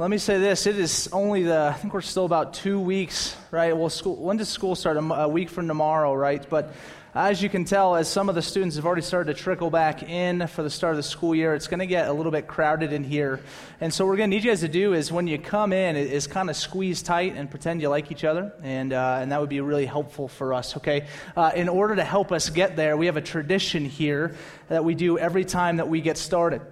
[0.00, 0.66] Let me say this.
[0.66, 3.76] It is only the, I think we're still about two weeks, right?
[3.76, 4.96] Well, school, when does school start?
[4.96, 6.42] A week from tomorrow, right?
[6.48, 6.72] But
[7.14, 10.02] as you can tell, as some of the students have already started to trickle back
[10.02, 12.46] in for the start of the school year, it's going to get a little bit
[12.46, 13.40] crowded in here.
[13.78, 15.74] And so, what we're going to need you guys to do is when you come
[15.74, 18.54] in, is kind of squeeze tight and pretend you like each other.
[18.62, 21.08] And, uh, and that would be really helpful for us, okay?
[21.36, 24.34] Uh, in order to help us get there, we have a tradition here
[24.68, 26.62] that we do every time that we get started.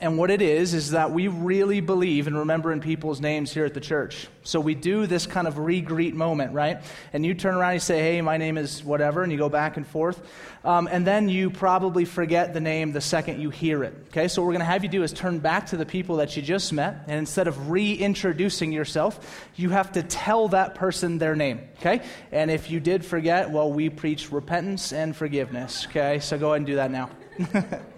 [0.00, 3.74] And what it is, is that we really believe in remembering people's names here at
[3.74, 4.28] the church.
[4.44, 6.82] So we do this kind of re greet moment, right?
[7.12, 9.48] And you turn around and you say, hey, my name is whatever, and you go
[9.48, 10.24] back and forth.
[10.64, 13.94] Um, and then you probably forget the name the second you hear it.
[14.08, 16.16] Okay, so what we're going to have you do is turn back to the people
[16.16, 21.18] that you just met, and instead of reintroducing yourself, you have to tell that person
[21.18, 21.60] their name.
[21.80, 22.02] Okay?
[22.30, 25.86] And if you did forget, well, we preach repentance and forgiveness.
[25.86, 27.10] Okay, so go ahead and do that now.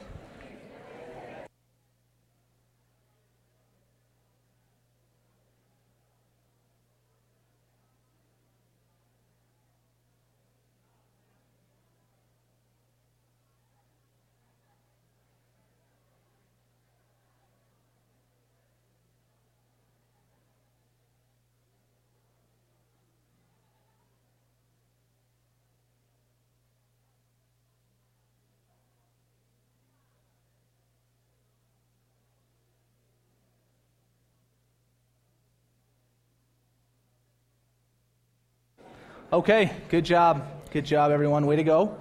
[39.33, 40.45] Okay, good job.
[40.73, 41.47] Good job, everyone.
[41.47, 41.97] Way to go.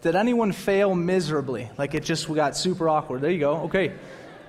[0.00, 1.70] Did anyone fail miserably?
[1.78, 3.20] Like it just got super awkward.
[3.20, 3.58] There you go.
[3.66, 3.92] Okay.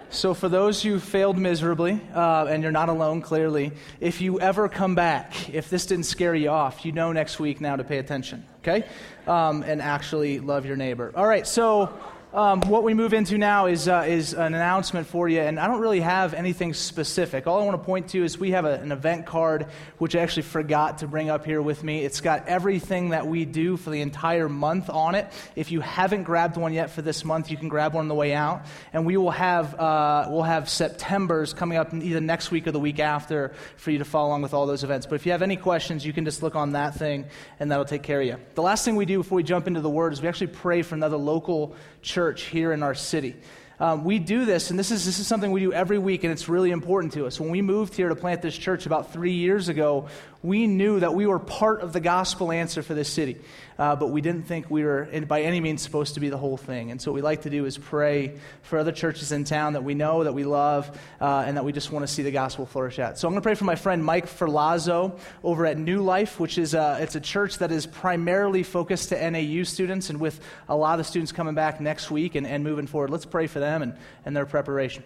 [0.09, 4.67] So, for those who failed miserably, uh, and you're not alone, clearly, if you ever
[4.67, 7.97] come back, if this didn't scare you off, you know next week now to pay
[7.97, 8.87] attention, okay?
[9.25, 11.11] Um, and actually love your neighbor.
[11.15, 11.97] All right, so
[12.33, 15.67] um, what we move into now is, uh, is an announcement for you, and I
[15.67, 17.45] don't really have anything specific.
[17.45, 19.67] All I want to point to is we have a, an event card,
[19.99, 22.03] which I actually forgot to bring up here with me.
[22.03, 25.27] It's got everything that we do for the entire month on it.
[25.55, 28.15] If you haven't grabbed one yet for this month, you can grab one on the
[28.15, 28.65] way out.
[28.93, 32.79] And we will have, uh, we'll have September's coming up either next week or the
[32.79, 35.05] week after for you to follow along with all those events.
[35.05, 37.25] But if you have any questions, you can just look on that thing,
[37.59, 38.37] and that'll take care of you.
[38.55, 40.81] The last thing we do before we jump into the Word is we actually pray
[40.81, 43.35] for another local church here in our city.
[43.79, 46.31] Um, we do this, and this is, this is something we do every week, and
[46.31, 47.39] it's really important to us.
[47.39, 50.07] When we moved here to plant this church about three years ago,
[50.43, 53.39] we knew that we were part of the gospel answer for this city,
[53.79, 56.57] uh, but we didn't think we were by any means supposed to be the whole
[56.57, 56.91] thing.
[56.91, 59.85] And so, what we like to do is pray for other churches in town that
[59.85, 62.65] we know, that we love, uh, and that we just want to see the gospel
[62.65, 63.17] flourish at.
[63.17, 66.57] So, I'm going to pray for my friend Mike Ferlazzo over at New Life, which
[66.57, 70.75] is a, it's a church that is primarily focused to NAU students, and with a
[70.75, 73.11] lot of students coming back next week and, and moving forward.
[73.11, 73.95] Let's pray for them and,
[74.25, 75.03] and their preparation.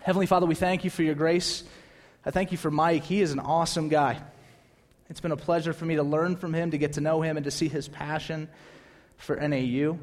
[0.00, 1.62] Heavenly Father, we thank you for your grace.
[2.24, 3.04] I thank you for Mike.
[3.04, 4.20] He is an awesome guy.
[5.08, 7.36] It's been a pleasure for me to learn from him, to get to know him,
[7.36, 8.48] and to see his passion
[9.16, 9.98] for NAU.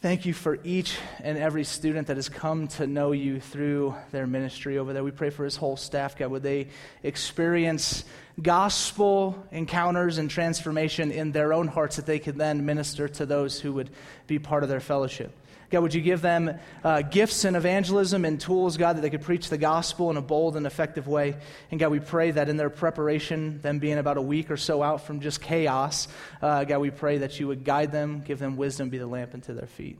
[0.00, 4.26] Thank you for each and every student that has come to know you through their
[4.26, 5.02] ministry over there.
[5.02, 6.30] We pray for his whole staff, God.
[6.30, 6.68] Would they
[7.02, 8.04] experience
[8.40, 13.60] gospel encounters and transformation in their own hearts that they could then minister to those
[13.60, 13.90] who would
[14.28, 15.32] be part of their fellowship?
[15.70, 19.22] God, would you give them uh, gifts and evangelism and tools, God, that they could
[19.22, 21.36] preach the gospel in a bold and effective way?
[21.70, 24.82] And God, we pray that in their preparation, them being about a week or so
[24.82, 26.08] out from just chaos,
[26.40, 29.34] uh, God, we pray that you would guide them, give them wisdom, be the lamp
[29.34, 29.98] unto their feet.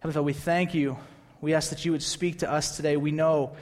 [0.00, 0.96] Heavenly Father, we thank you.
[1.40, 2.96] We ask that you would speak to us today.
[2.96, 3.56] We know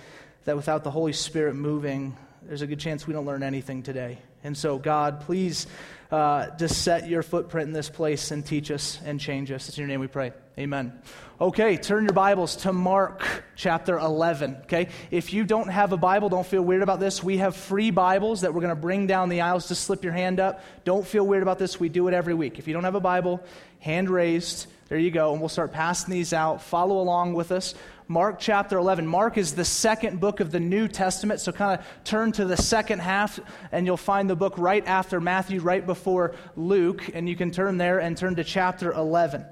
[0.45, 4.19] that without the Holy Spirit moving, there's a good chance we don't learn anything today.
[4.45, 5.67] And so, God, please
[6.11, 9.69] uh, just set your footprint in this place and teach us and change us.
[9.69, 10.33] It's in your name we pray.
[10.59, 10.99] Amen.
[11.39, 14.57] Okay, turn your Bibles to Mark chapter 11.
[14.63, 17.23] Okay, if you don't have a Bible, don't feel weird about this.
[17.23, 19.69] We have free Bibles that we're going to bring down the aisles.
[19.69, 20.63] Just slip your hand up.
[20.85, 21.79] Don't feel weird about this.
[21.79, 22.59] We do it every week.
[22.59, 23.45] If you don't have a Bible,
[23.81, 24.67] hand raised.
[24.89, 25.33] There you go.
[25.33, 26.63] And we'll start passing these out.
[26.63, 27.75] Follow along with us.
[28.09, 29.07] Mark chapter 11.
[29.07, 32.57] Mark is the second book of the New Testament, so kind of turn to the
[32.57, 33.39] second half,
[33.73, 37.77] and you'll find the book right after Matthew, right before Luke, and you can turn
[37.77, 39.45] there and turn to chapter 11.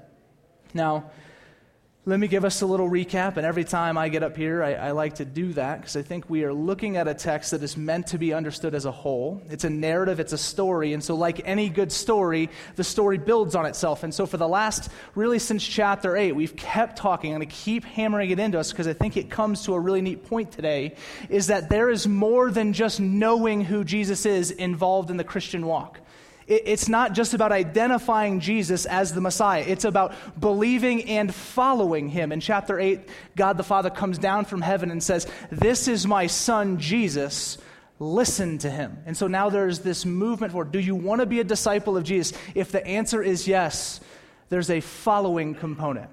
[0.75, 1.09] Now,
[2.05, 4.73] let me give us a little recap, and every time I get up here, I,
[4.73, 7.63] I like to do that because I think we are looking at a text that
[7.63, 9.41] is meant to be understood as a whole.
[9.49, 13.55] It's a narrative, it's a story, and so, like any good story, the story builds
[13.55, 14.03] on itself.
[14.03, 17.31] And so, for the last, really since chapter 8, we've kept talking.
[17.31, 19.79] I'm going to keep hammering it into us because I think it comes to a
[19.79, 20.95] really neat point today
[21.29, 25.65] is that there is more than just knowing who Jesus is involved in the Christian
[25.65, 26.01] walk.
[26.47, 29.63] It's not just about identifying Jesus as the Messiah.
[29.65, 32.31] It's about believing and following him.
[32.31, 32.99] In chapter 8,
[33.35, 37.57] God the Father comes down from heaven and says, This is my son, Jesus.
[37.97, 38.99] Listen to him.
[39.07, 42.03] And so now there's this movement for do you want to be a disciple of
[42.03, 42.37] Jesus?
[42.53, 43.99] If the answer is yes,
[44.49, 46.09] there's a following component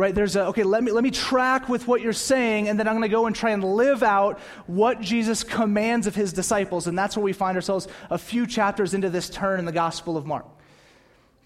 [0.00, 0.14] right?
[0.14, 2.94] There's a okay let me let me track with what you're saying and then i'm
[2.94, 6.98] going to go and try and live out what jesus commands of his disciples and
[6.98, 10.24] that's where we find ourselves a few chapters into this turn in the gospel of
[10.24, 10.46] mark.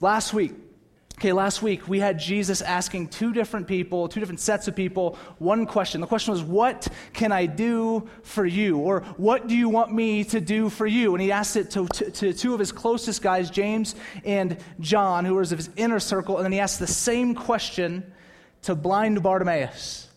[0.01, 0.53] Last week
[1.19, 5.19] okay last week we had jesus asking two different people two different sets of people
[5.39, 6.01] one question.
[6.01, 8.79] The question was what can i do for you?
[8.79, 11.13] Or what do you want me to do for you?
[11.13, 15.25] And he asked it to, to, to two of his closest guys james and john
[15.25, 18.13] who were of his inner circle and then he asked the same question
[18.65, 20.09] to blind Bartimaeus.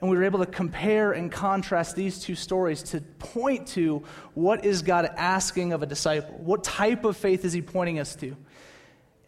[0.00, 4.02] And we were able to compare and contrast these two stories to point to
[4.34, 6.36] what is God asking of a disciple?
[6.38, 8.36] What type of faith is he pointing us to?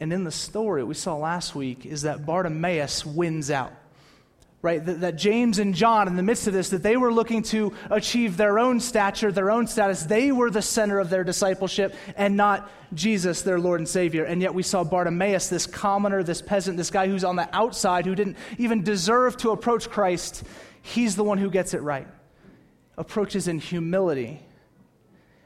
[0.01, 3.73] And in the story we saw last week is that Bartimaeus wins out
[4.61, 4.85] right?
[4.85, 7.73] That, that, James and John, in the midst of this, that they were looking to
[7.91, 10.03] achieve their own stature, their own status.
[10.03, 14.25] They were the center of their discipleship and not Jesus, their Lord and Savior.
[14.25, 18.05] And yet we saw Bartimaeus, this commoner, this peasant, this guy who's on the outside,
[18.05, 20.43] who didn't even deserve to approach Christ.
[20.83, 22.09] He's the one who gets it right,
[22.97, 24.43] approaches in humility.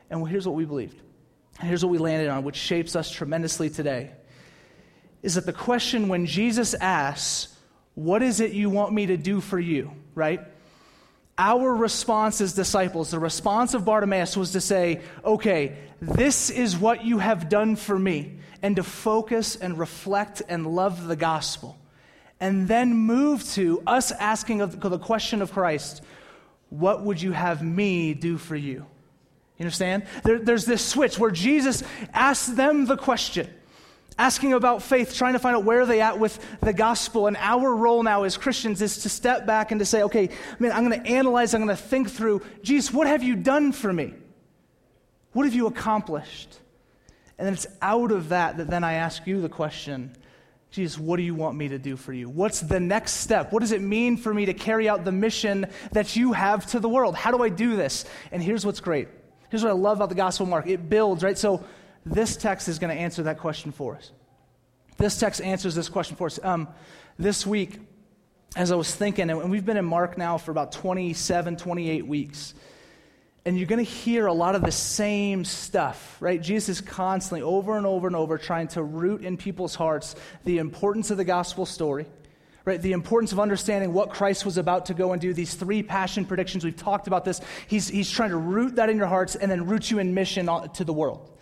[0.09, 0.99] And here's what we believed.
[1.59, 4.13] And here's what we landed on, which shapes us tremendously today.
[5.23, 7.52] Is that the question when Jesus asks,
[7.95, 10.41] what is it you want me to do for you, right?
[11.39, 17.05] Our response as disciples, the response of Bartimaeus was to say, okay, this is what
[17.05, 21.79] you have done for me, and to focus and reflect and love the gospel.
[22.39, 26.03] And then move to us asking the question of Christ,
[26.71, 28.87] what would you have me do for you?
[29.59, 30.07] You understand?
[30.25, 33.49] There, there's this switch where Jesus asks them the question
[34.19, 37.27] asking about faith, trying to find out where they at with the gospel.
[37.27, 40.73] And our role now as Christians is to step back and to say, okay, man,
[40.73, 43.93] I'm going to analyze, I'm going to think through, Jesus, what have you done for
[43.93, 44.15] me?
[45.33, 46.59] What have you accomplished?
[47.39, 50.15] And it's out of that that then I ask you the question,
[50.71, 52.29] Jesus, what do you want me to do for you?
[52.29, 53.53] What's the next step?
[53.53, 56.81] What does it mean for me to carry out the mission that you have to
[56.81, 57.15] the world?
[57.15, 58.05] How do I do this?
[58.31, 59.09] And here's what's great.
[59.51, 60.67] Here's what I love about the Gospel Mark.
[60.67, 61.37] It builds, right?
[61.37, 61.63] So
[62.05, 64.11] this text is going to answer that question for us.
[64.99, 66.39] This text answers this question for us.
[66.43, 66.69] Um,
[67.19, 67.79] this week,
[68.57, 72.55] as I was thinking, and we've been in Mark now for about 27, 28 weeks,
[73.45, 76.41] and you're going to hear a lot of the same stuff, right?
[76.41, 80.15] Jesus is constantly, over and over and over, trying to root in people's hearts
[80.45, 82.07] the importance of the gospel story,
[82.65, 82.81] right?
[82.81, 85.35] The importance of understanding what Christ was about to go and do.
[85.35, 87.41] These three passion predictions, we've talked about this.
[87.67, 90.49] He's, he's trying to root that in your hearts and then root you in mission
[90.75, 91.33] to the world.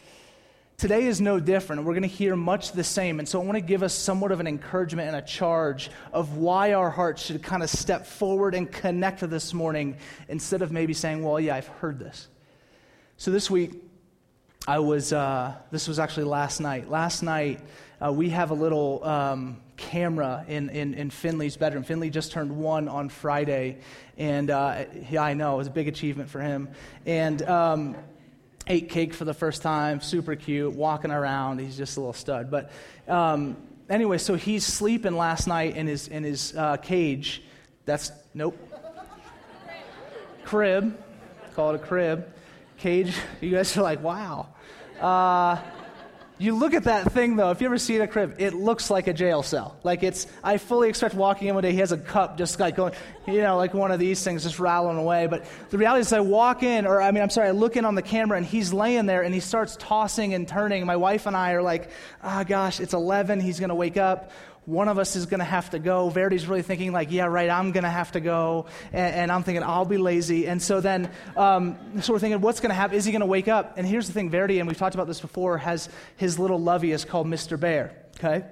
[0.80, 1.84] Today is no different.
[1.84, 3.18] We're going to hear much the same.
[3.18, 6.38] And so I want to give us somewhat of an encouragement and a charge of
[6.38, 9.98] why our hearts should kind of step forward and connect this morning
[10.30, 12.28] instead of maybe saying, well, yeah, I've heard this.
[13.18, 13.74] So this week,
[14.66, 16.88] I was, uh, this was actually last night.
[16.88, 17.60] Last night,
[18.02, 21.84] uh, we have a little um, camera in, in, in, Finley's bedroom.
[21.84, 23.80] Finley just turned one on Friday,
[24.16, 26.70] and uh, yeah, I know, it was a big achievement for him.
[27.04, 27.96] And um,
[28.66, 31.60] ate cake for the first time, super cute, walking around.
[31.60, 32.50] He's just a little stud.
[32.50, 32.70] But
[33.08, 33.56] um,
[33.88, 37.42] anyway, so he's sleeping last night in his, in his uh, cage.
[37.84, 38.56] That's, nope.
[40.44, 40.96] crib.
[41.54, 42.32] Call it a crib.
[42.78, 43.14] Cage.
[43.40, 44.48] You guys are like, wow.
[45.00, 45.56] Uh,
[46.40, 49.08] you look at that thing though, if you ever see a crib, it looks like
[49.08, 49.76] a jail cell.
[49.82, 52.76] Like it's, I fully expect walking in one day, he has a cup just like
[52.76, 52.94] going,
[53.26, 55.26] you know, like one of these things just rattling away.
[55.26, 57.84] But the reality is I walk in, or I mean, I'm sorry, I look in
[57.84, 60.86] on the camera and he's laying there and he starts tossing and turning.
[60.86, 61.90] My wife and I are like,
[62.22, 64.30] ah, oh, gosh, it's 11, he's going to wake up
[64.66, 66.10] one of us is going to have to go.
[66.10, 68.66] Verdi's really thinking, like, yeah, right, I'm going to have to go.
[68.92, 70.46] And, and, I'm thinking, I'll be lazy.
[70.46, 72.96] And so then, um, we're thinking, what's going to happen?
[72.96, 73.78] Is he going to wake up?
[73.78, 76.92] And here's the thing Verdi, and we've talked about this before, has his little lovey
[76.92, 77.58] is called Mr.
[77.58, 78.44] Bear, okay?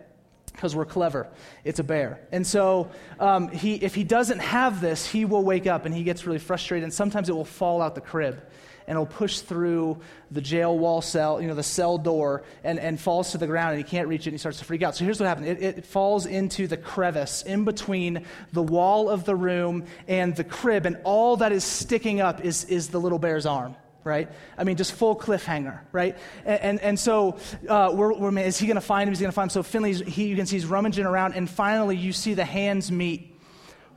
[0.53, 1.29] Because we're clever.
[1.63, 2.21] It's a bear.
[2.33, 6.03] And so um, he, if he doesn't have this, he will wake up and he
[6.03, 8.43] gets really frustrated, and sometimes it will fall out the crib
[8.89, 9.99] and it'll push through
[10.31, 13.77] the jail wall cell, you know, the cell door, and, and falls to the ground,
[13.77, 14.97] and he can't reach it, and he starts to freak out.
[14.97, 19.27] So here's what happened it, it falls into the crevice in between the wall of
[19.27, 23.19] the room and the crib, and all that is sticking up is, is the little
[23.19, 24.31] bear's arm right?
[24.57, 26.17] I mean, just full cliffhanger, right?
[26.47, 27.37] And, and, and so,
[27.69, 29.13] uh, we're, we're, is he going to find him?
[29.13, 29.53] Is he going to find him?
[29.53, 32.91] So Finley's, he, you can see he's rummaging around, and finally you see the hands
[32.91, 33.37] meet,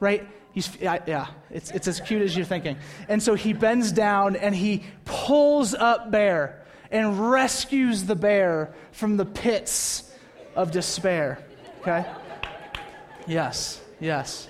[0.01, 0.27] right?
[0.53, 2.77] He's, yeah, it's, it's as cute as you're thinking.
[3.07, 9.17] And so he bends down and he pulls up Bear and rescues the bear from
[9.17, 10.11] the pits
[10.55, 11.39] of despair.
[11.79, 12.05] Okay?
[13.27, 14.49] Yes, yes.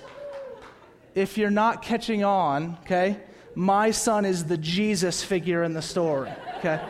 [1.14, 3.18] If you're not catching on, okay,
[3.54, 6.32] my son is the Jesus figure in the story.
[6.58, 6.80] Okay?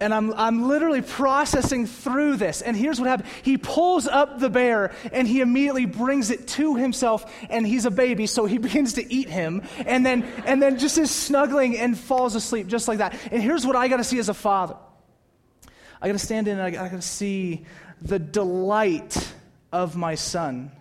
[0.00, 2.62] And I'm, I'm literally processing through this.
[2.62, 6.76] And here's what happened He pulls up the bear and he immediately brings it to
[6.76, 10.78] himself, and he's a baby, so he begins to eat him, and then, and then
[10.78, 13.14] just is snuggling and falls asleep just like that.
[13.30, 14.76] And here's what I got to see as a father
[16.02, 17.66] I got to stand in and I got to see
[18.00, 19.34] the delight
[19.70, 20.72] of my son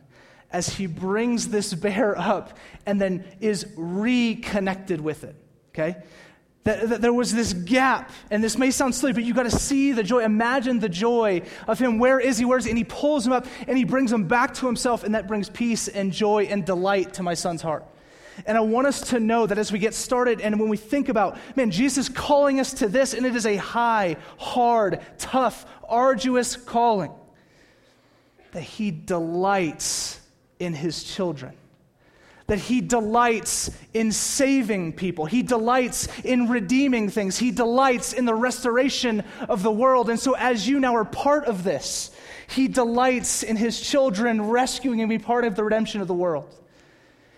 [0.51, 5.35] as he brings this bear up and then is reconnected with it.
[5.69, 5.97] Okay?
[6.65, 9.51] That, that, there was this gap, and this may sound silly, but you got to
[9.51, 10.23] see the joy.
[10.23, 11.99] Imagine the joy of him.
[11.99, 12.45] Where is he?
[12.45, 12.71] Where is he?
[12.71, 15.49] And he pulls him up and he brings him back to himself, and that brings
[15.49, 17.85] peace and joy and delight to my son's heart.
[18.45, 21.09] And I want us to know that as we get started and when we think
[21.09, 26.55] about, man, Jesus calling us to this, and it is a high, hard, tough, arduous
[26.55, 27.11] calling,
[28.51, 30.19] that he delights
[30.59, 31.53] in his children
[32.49, 35.25] that he delights in saving people.
[35.25, 37.37] He delights in redeeming things.
[37.37, 40.09] He delights in the restoration of the world.
[40.09, 42.11] And so, as you now are part of this,
[42.47, 46.53] he delights in his children rescuing and be part of the redemption of the world.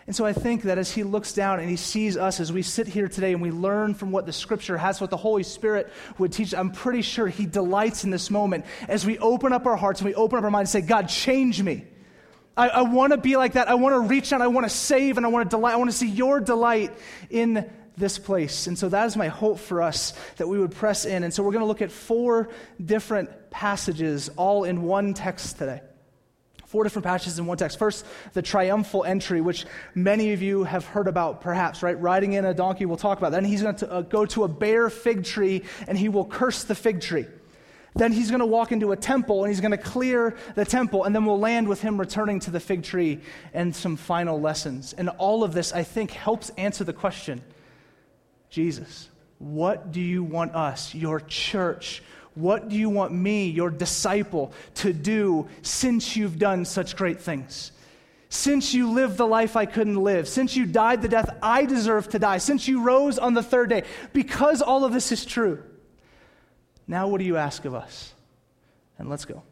[0.08, 2.64] And so I think that as he looks down and he sees us as we
[2.64, 5.92] sit here today and we learn from what the scripture has, what the Holy Spirit
[6.18, 9.76] would teach, I'm pretty sure he delights in this moment as we open up our
[9.76, 11.86] hearts and we open up our minds and say, God, change me.
[12.58, 13.70] I, I want to be like that.
[13.70, 14.42] I want to reach out.
[14.42, 15.74] I want to save and I want to delight.
[15.74, 16.92] I want to see your delight
[17.30, 18.68] in this place.
[18.68, 21.24] And so that is my hope for us that we would press in.
[21.24, 22.50] And so we're going to look at four
[22.84, 25.82] different passages all in one text today.
[26.66, 27.78] Four different passages in one text.
[27.78, 32.00] First, the triumphal entry, which many of you have heard about, perhaps, right?
[32.00, 33.40] Riding in a donkey, we'll talk about that.
[33.40, 36.64] And he's going to uh, go to a bare fig tree and he will curse
[36.64, 37.28] the fig tree.
[37.94, 41.04] Then he's going to walk into a temple and he's going to clear the temple,
[41.04, 43.20] and then we'll land with him returning to the fig tree
[43.54, 44.94] and some final lessons.
[44.94, 47.42] And all of this, I think, helps answer the question
[48.50, 52.02] Jesus, what do you want us, your church,
[52.36, 57.74] what do you want me, your disciple, to do since you've done such great things?
[58.30, 62.08] Since you lived the life I couldn't live, since you died the death I deserve
[62.10, 63.84] to die, since you rose on the third day,
[64.14, 65.62] because all of this is true
[66.92, 68.14] now, what do you ask of us?
[68.98, 69.44] And let's go.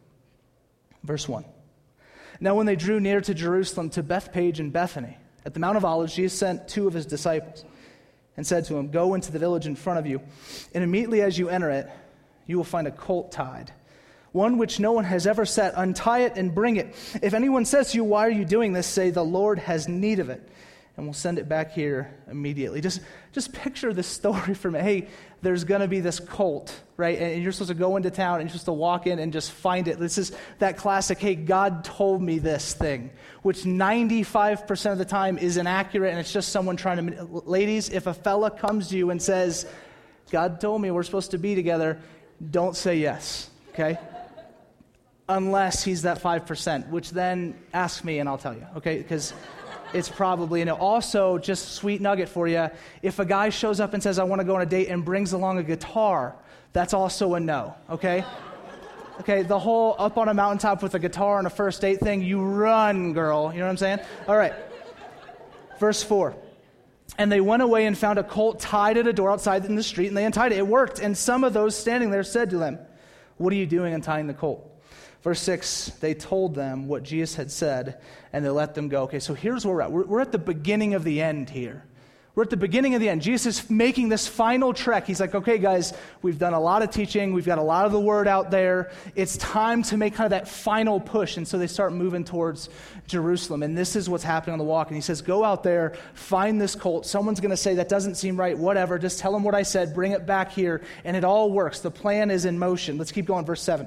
[1.02, 1.42] Verse 1.
[2.38, 5.16] Now, when they drew near to Jerusalem, to Bethphage and Bethany,
[5.46, 7.64] at the Mount of Olives, Jesus sent two of his disciples
[8.36, 10.20] and said to him, Go into the village in front of you,
[10.74, 11.88] and immediately as you enter it,
[12.46, 13.72] you will find a colt tied,
[14.32, 15.72] one which no one has ever set.
[15.78, 16.94] Untie it and bring it.
[17.22, 18.86] If anyone says to you, Why are you doing this?
[18.86, 20.46] say, The Lord has need of it
[20.96, 22.80] and we'll send it back here immediately.
[22.80, 23.00] Just,
[23.32, 24.80] just picture this story for me.
[24.80, 25.08] Hey,
[25.42, 27.18] there's going to be this cult, right?
[27.18, 29.52] And you're supposed to go into town and you're supposed to walk in and just
[29.52, 29.98] find it.
[29.98, 33.10] This is that classic, hey, God told me this thing,
[33.42, 37.24] which 95% of the time is inaccurate and it's just someone trying to.
[37.46, 39.66] Ladies, if a fella comes to you and says,
[40.30, 41.98] God told me we're supposed to be together,
[42.50, 43.98] don't say yes, okay?
[45.28, 48.98] Unless he's that 5%, which then ask me and I'll tell you, okay?
[48.98, 49.32] Because
[49.92, 52.68] it's probably, and also just sweet nugget for you.
[53.02, 55.04] If a guy shows up and says, I want to go on a date and
[55.04, 56.34] brings along a guitar,
[56.72, 58.24] that's also a no, okay?
[59.20, 62.22] Okay, the whole up on a mountaintop with a guitar on a first date thing,
[62.22, 63.52] you run, girl.
[63.52, 63.98] You know what I'm saying?
[64.26, 64.54] All right.
[65.78, 66.34] Verse 4.
[67.18, 69.82] And they went away and found a colt tied at a door outside in the
[69.82, 70.58] street, and they untied it.
[70.58, 71.00] It worked.
[71.00, 72.78] And some of those standing there said to them,
[73.36, 74.69] What are you doing untying the colt?
[75.22, 78.00] Verse 6, they told them what Jesus had said,
[78.32, 79.02] and they let them go.
[79.02, 79.92] Okay, so here's where we're at.
[79.92, 81.84] We're, we're, at the beginning of the end here.
[82.34, 83.20] We're at the beginning of the end.
[83.20, 85.06] Jesus is making this final trek.
[85.06, 87.34] He's like, okay, guys, we've done a lot of teaching.
[87.34, 88.92] We've got a lot of the word out there.
[89.14, 91.36] It's time to make kind of that final push.
[91.36, 92.70] And so they start moving towards
[93.06, 93.62] Jerusalem.
[93.62, 94.86] And this is what's happening on the walk.
[94.86, 97.04] And he says, go out there, find this colt.
[97.04, 98.56] Someone's going to say, that doesn't seem right.
[98.56, 98.98] Whatever.
[98.98, 99.92] Just tell them what I said.
[99.92, 100.82] Bring it back here.
[101.04, 101.80] And it all works.
[101.80, 102.96] The plan is in motion.
[102.96, 103.44] Let's keep going.
[103.44, 103.86] Verse 7.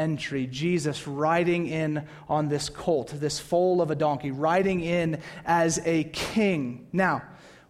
[0.00, 0.46] entry.
[0.46, 6.04] Jesus riding in on this colt, this foal of a donkey, riding in as a
[6.04, 6.86] king.
[6.92, 7.22] Now,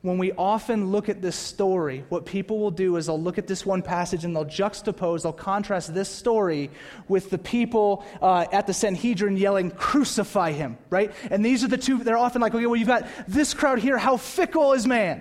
[0.02, 3.46] when we often look at this story, what people will do is they'll look at
[3.46, 6.70] this one passage and they'll juxtapose, they'll contrast this story
[7.06, 11.12] with the people uh, at the Sanhedrin yelling, Crucify him, right?
[11.30, 13.98] And these are the two, they're often like, okay, well, you've got this crowd here.
[13.98, 15.20] How fickle is man?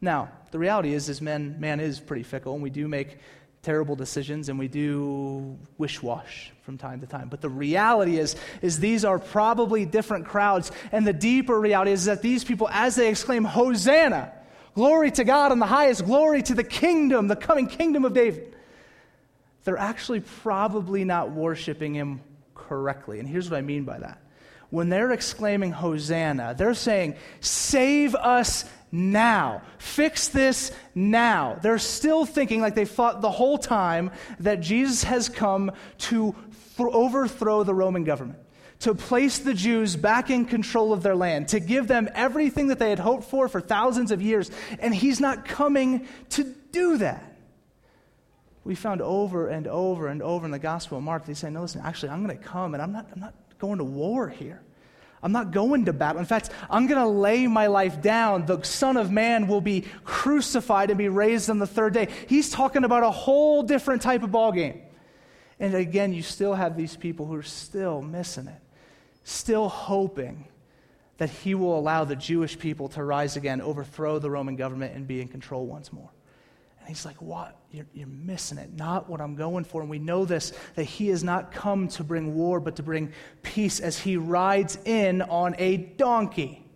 [0.00, 3.18] Now, the reality is, is man, man is pretty fickle, and we do make
[3.62, 7.28] terrible decisions and we do wish wash from time to time.
[7.28, 10.72] But the reality is, is these are probably different crowds.
[10.92, 14.32] And the deeper reality is that these people, as they exclaim, Hosanna,
[14.74, 18.56] glory to God in the highest, glory to the kingdom, the coming kingdom of David,
[19.64, 22.20] they're actually probably not worshiping him
[22.54, 23.18] correctly.
[23.18, 24.22] And here's what I mean by that.
[24.70, 29.62] When they're exclaiming Hosanna, they're saying, Save us now.
[30.00, 31.58] Fix this now.
[31.60, 36.34] They're still thinking, like they thought the whole time, that Jesus has come to
[36.78, 38.38] th- overthrow the Roman government,
[38.78, 42.78] to place the Jews back in control of their land, to give them everything that
[42.78, 44.50] they had hoped for for thousands of years.
[44.78, 47.36] And he's not coming to do that.
[48.64, 51.60] We found over and over and over in the Gospel of Mark, they say, no,
[51.60, 54.62] listen, actually, I'm going to come and I'm not, I'm not going to war here.
[55.22, 56.18] I'm not going to battle.
[56.18, 58.46] In fact, I'm going to lay my life down.
[58.46, 62.08] The Son of Man will be crucified and be raised on the third day.
[62.26, 64.80] He's talking about a whole different type of ballgame.
[65.58, 68.60] And again, you still have these people who are still missing it,
[69.24, 70.46] still hoping
[71.18, 75.06] that he will allow the Jewish people to rise again, overthrow the Roman government, and
[75.06, 76.08] be in control once more.
[76.90, 77.56] He's like, What?
[77.70, 78.74] You're, you're, missing it.
[78.74, 79.80] Not what I'm going for.
[79.80, 83.12] And we know this that he has not come to bring war, but to bring
[83.42, 86.66] peace as he rides in on a donkey.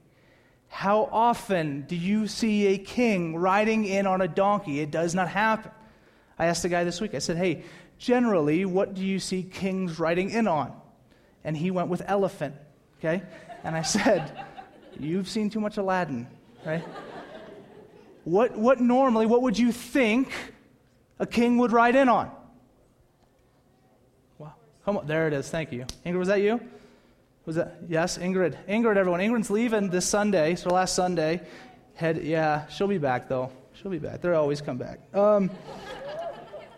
[0.68, 4.80] How often do you see a king riding in on a donkey?
[4.80, 5.71] It does not happen.
[6.38, 7.64] I asked a guy this week, I said, Hey,
[7.99, 10.73] generally, what do you see kings riding in on?
[11.42, 12.54] And he went with elephant,
[12.99, 13.23] okay?
[13.62, 14.44] And I said,
[14.99, 16.26] You've seen too much Aladdin,
[16.64, 16.85] right?
[18.25, 20.33] What, what normally, what would you think
[21.19, 22.31] a king would ride in on?
[24.38, 24.54] Wow.
[24.85, 25.07] Come on.
[25.07, 25.49] There it is.
[25.49, 25.87] Thank you.
[26.04, 26.61] Ingrid, was that you?
[27.47, 27.76] Was that?
[27.88, 28.57] Yes, Ingrid.
[28.66, 29.21] Ingrid, everyone.
[29.21, 31.43] Ingrid's leaving this Sunday, so last Sunday.
[31.95, 33.52] Head, yeah, she'll be back, though.
[33.75, 34.23] She'll be back.
[34.23, 35.00] They'll always come back.
[35.14, 35.50] Um,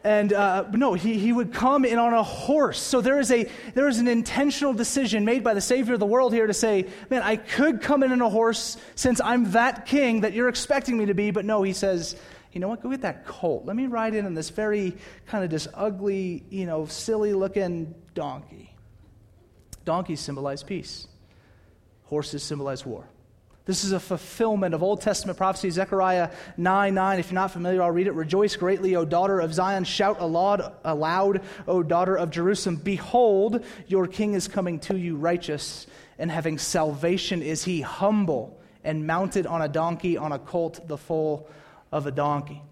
[0.07, 2.79] and uh, no, he, he would come in on a horse.
[2.79, 6.07] So there is, a, there is an intentional decision made by the Savior of the
[6.07, 9.87] world here to say, man, I could come in on a horse since I'm that
[9.87, 11.33] king that you're expecting me to be.
[11.33, 12.15] But no, he says,
[12.53, 13.67] you know what, go get that colt.
[13.67, 17.93] Let me ride in on this very kind of this ugly, you know, silly looking
[18.15, 18.73] donkey.
[19.85, 21.09] Donkeys symbolize peace,
[22.05, 23.09] horses symbolize war.
[23.67, 25.71] This is a fulfillment of Old Testament prophecy.
[25.71, 27.19] Zechariah 9 9.
[27.19, 28.15] If you're not familiar, I'll read it.
[28.15, 29.85] Rejoice greatly, O daughter of Zion.
[29.85, 32.77] Shout aloud, aloud, O daughter of Jerusalem.
[32.77, 35.87] Behold, your king is coming to you, righteous
[36.19, 40.97] and having salvation is he, humble and mounted on a donkey, on a colt, the
[40.97, 41.49] foal
[41.93, 42.63] of a donkey.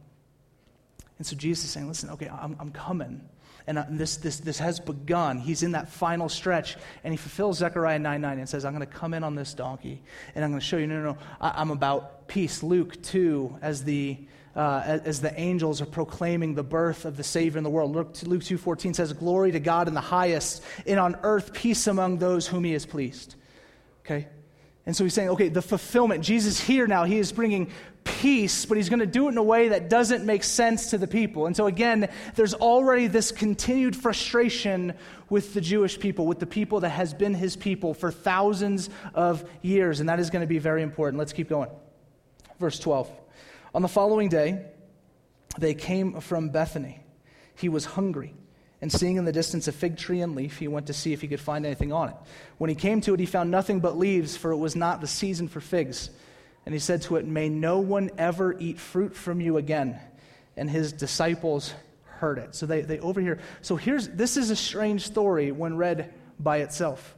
[1.19, 3.21] And so Jesus is saying, Listen, okay, I'm, I'm coming.
[3.67, 5.39] And uh, this, this, this has begun.
[5.39, 8.87] He's in that final stretch, and he fulfills Zechariah 9 9 and says, I'm going
[8.87, 10.03] to come in on this donkey,
[10.35, 12.63] and I'm going to show you, no, no, no, I, am about peace.
[12.63, 14.19] Luke 2, as the,
[14.55, 17.95] uh, as the angels are proclaiming the birth of the Savior in the world.
[17.95, 22.19] Luke, Luke 2.14 says, Glory to God in the highest, and on earth peace among
[22.19, 23.35] those whom he has pleased.
[24.05, 24.29] Okay?
[24.87, 26.23] And so he's saying, okay, the fulfillment.
[26.23, 27.71] Jesus here now, he is bringing
[28.05, 30.99] peace, but he's going to do it in a way that doesn't make sense to
[30.99, 31.47] the people.
[31.47, 34.95] And so again, there's already this continued frustration
[35.29, 39.49] with the Jewish people, with the people that has been his people for thousands of
[39.63, 40.01] years.
[40.01, 41.19] And that is going to be very important.
[41.19, 41.71] Let's keep going.
[42.61, 43.11] Verse 12.
[43.75, 44.67] On the following day,
[45.59, 47.01] they came from Bethany.
[47.57, 48.35] He was hungry.
[48.81, 51.23] And seeing in the distance a fig tree and leaf, he went to see if
[51.23, 52.17] he could find anything on it.
[52.59, 55.07] When he came to it, he found nothing but leaves, for it was not the
[55.07, 56.11] season for figs.
[56.67, 60.01] And he said to it, May no one ever eat fruit from you again.
[60.57, 61.75] And his disciples
[62.05, 62.55] heard it.
[62.55, 63.39] So they, they overhear.
[63.61, 67.17] So here's this is a strange story when read by itself.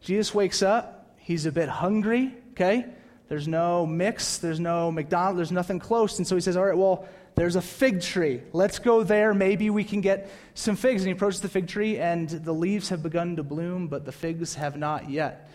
[0.00, 2.86] Jesus wakes up, he's a bit hungry, okay?
[3.28, 6.18] There's no mix, there's no McDonald's, there's nothing close.
[6.18, 8.42] And so he says, All right, well, there's a fig tree.
[8.52, 9.32] Let's go there.
[9.34, 11.02] Maybe we can get some figs.
[11.02, 14.12] And he approaches the fig tree, and the leaves have begun to bloom, but the
[14.12, 15.50] figs have not yet.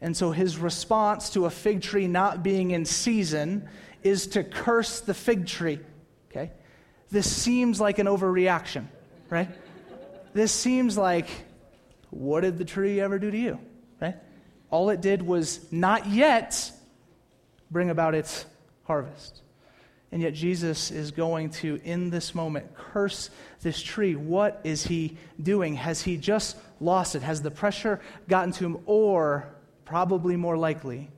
[0.00, 3.68] And so his response to a fig tree not being in season
[4.02, 5.80] is to curse the fig tree.
[6.30, 6.52] Okay?
[7.10, 8.86] This seems like an overreaction,
[9.30, 9.48] right?
[10.34, 11.28] This seems like,
[12.10, 13.58] what did the tree ever do to you?
[14.00, 14.16] Right?
[14.70, 16.70] All it did was not yet
[17.70, 18.44] bring about its
[18.84, 19.40] harvest.
[20.12, 23.28] And yet, Jesus is going to, in this moment, curse
[23.62, 24.14] this tree.
[24.14, 25.74] What is he doing?
[25.74, 27.22] Has he just lost it?
[27.22, 28.78] Has the pressure gotten to him?
[28.86, 29.48] Or,
[29.86, 31.08] probably more likely,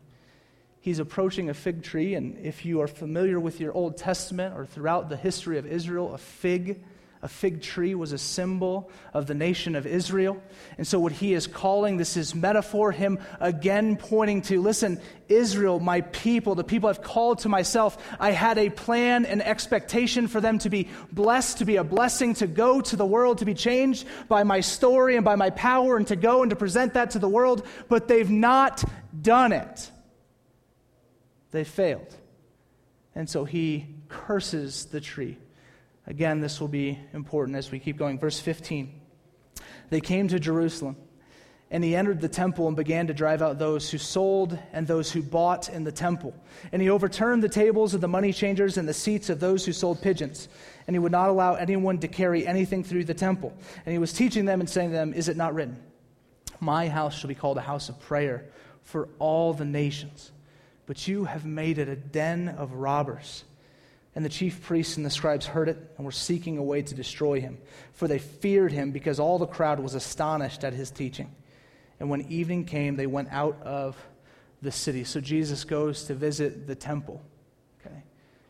[0.81, 2.15] he's approaching a fig tree.
[2.15, 6.15] And if you are familiar with your Old Testament or throughout the history of Israel,
[6.15, 6.81] a fig
[7.21, 10.41] a fig tree was a symbol of the nation of Israel.
[10.77, 15.81] And so, what he is calling this is metaphor, him again pointing to listen, Israel,
[15.81, 20.41] my people, the people I've called to myself, I had a plan and expectation for
[20.41, 23.55] them to be blessed, to be a blessing, to go to the world, to be
[23.55, 27.11] changed by my story and by my power, and to go and to present that
[27.11, 28.85] to the world, but they've not
[29.21, 29.91] done it.
[31.51, 32.15] They failed.
[33.17, 35.39] And so, he curses the tree.
[36.09, 38.19] Again, this will be important as we keep going.
[38.19, 38.99] Verse 15.
[39.91, 40.97] They came to Jerusalem,
[41.71, 45.13] and he entered the temple and began to drive out those who sold and those
[45.13, 46.35] who bought in the temple.
[46.73, 49.73] And he overturned the tables of the money changers and the seats of those who
[49.75, 50.49] sold pigeons.
[50.87, 53.55] And he would not allow anyone to carry anything through the temple.
[53.85, 55.77] And he was teaching them and saying to them, Is it not written,
[56.59, 58.47] My house shall be called a house of prayer
[58.83, 60.33] for all the nations?
[60.87, 63.45] But you have made it a den of robbers.
[64.15, 66.95] And the chief priests and the scribes heard it and were seeking a way to
[66.95, 67.59] destroy him,
[67.93, 71.35] for they feared him because all the crowd was astonished at his teaching.
[72.01, 73.97] And when evening came, they went out of
[74.63, 75.05] the city.
[75.05, 77.23] So Jesus goes to visit the temple.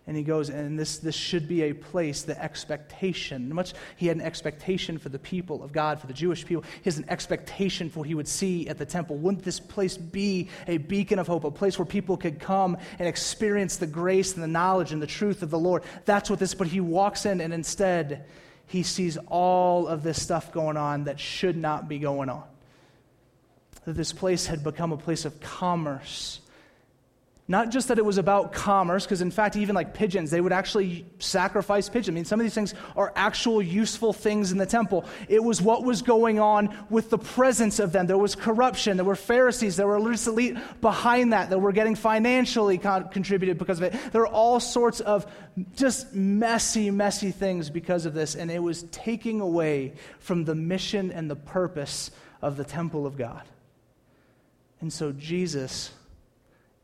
[0.08, 3.54] And he goes, and this, this should be a place, the expectation.
[3.54, 6.64] Much he had an expectation for the people of God, for the Jewish people.
[6.76, 9.16] He has an expectation for what he would see at the temple.
[9.16, 13.06] Wouldn't this place be a beacon of hope, a place where people could come and
[13.06, 15.82] experience the grace and the knowledge and the truth of the Lord?
[16.06, 18.24] That's what this, but he walks in and instead
[18.66, 22.44] he sees all of this stuff going on that should not be going on.
[23.84, 26.40] That this place had become a place of commerce
[27.50, 30.52] not just that it was about commerce, because in fact, even like pigeons, they would
[30.52, 32.12] actually sacrifice pigeons.
[32.12, 35.06] I mean, some of these things are actual useful things in the temple.
[35.28, 38.06] It was what was going on with the presence of them.
[38.06, 38.98] There was corruption.
[38.98, 39.76] There were Pharisees.
[39.76, 44.12] There were elite behind that that were getting financially con- contributed because of it.
[44.12, 45.26] There were all sorts of
[45.74, 48.34] just messy, messy things because of this.
[48.34, 52.10] And it was taking away from the mission and the purpose
[52.42, 53.42] of the temple of God.
[54.82, 55.92] And so Jesus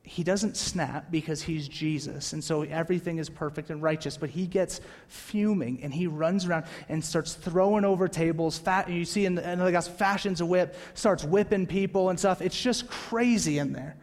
[0.06, 2.34] he doesn't snap because he's Jesus.
[2.34, 6.66] And so everything is perfect and righteous, but he gets fuming and he runs around
[6.90, 8.58] and starts throwing over tables.
[8.58, 12.18] Fat, you see, in the, and the guy fashions a whip, starts whipping people and
[12.18, 12.42] stuff.
[12.42, 13.96] It's just crazy in there.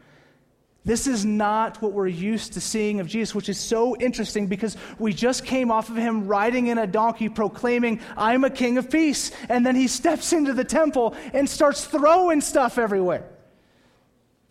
[0.83, 4.75] This is not what we're used to seeing of Jesus, which is so interesting because
[4.97, 8.89] we just came off of him riding in a donkey proclaiming, I'm a king of
[8.89, 9.29] peace.
[9.49, 13.29] And then he steps into the temple and starts throwing stuff everywhere.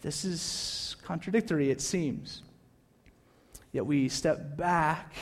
[0.02, 2.42] This is contradictory, it seems.
[3.72, 5.14] Yet we step back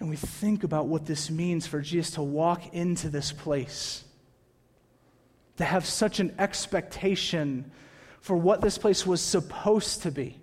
[0.00, 4.04] and we think about what this means for Jesus to walk into this place,
[5.58, 7.70] to have such an expectation
[8.20, 10.38] for what this place was supposed to be.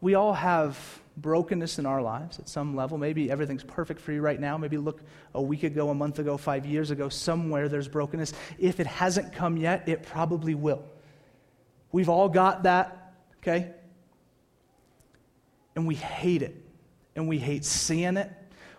[0.00, 0.78] We all have
[1.16, 2.98] brokenness in our lives at some level.
[2.98, 4.58] Maybe everything's perfect for you right now.
[4.58, 5.00] Maybe look
[5.34, 8.34] a week ago, a month ago, five years ago, somewhere there's brokenness.
[8.58, 10.84] If it hasn't come yet, it probably will.
[11.92, 13.72] We've all got that, okay?
[15.74, 16.56] And we hate it.
[17.14, 18.30] And we hate seeing it.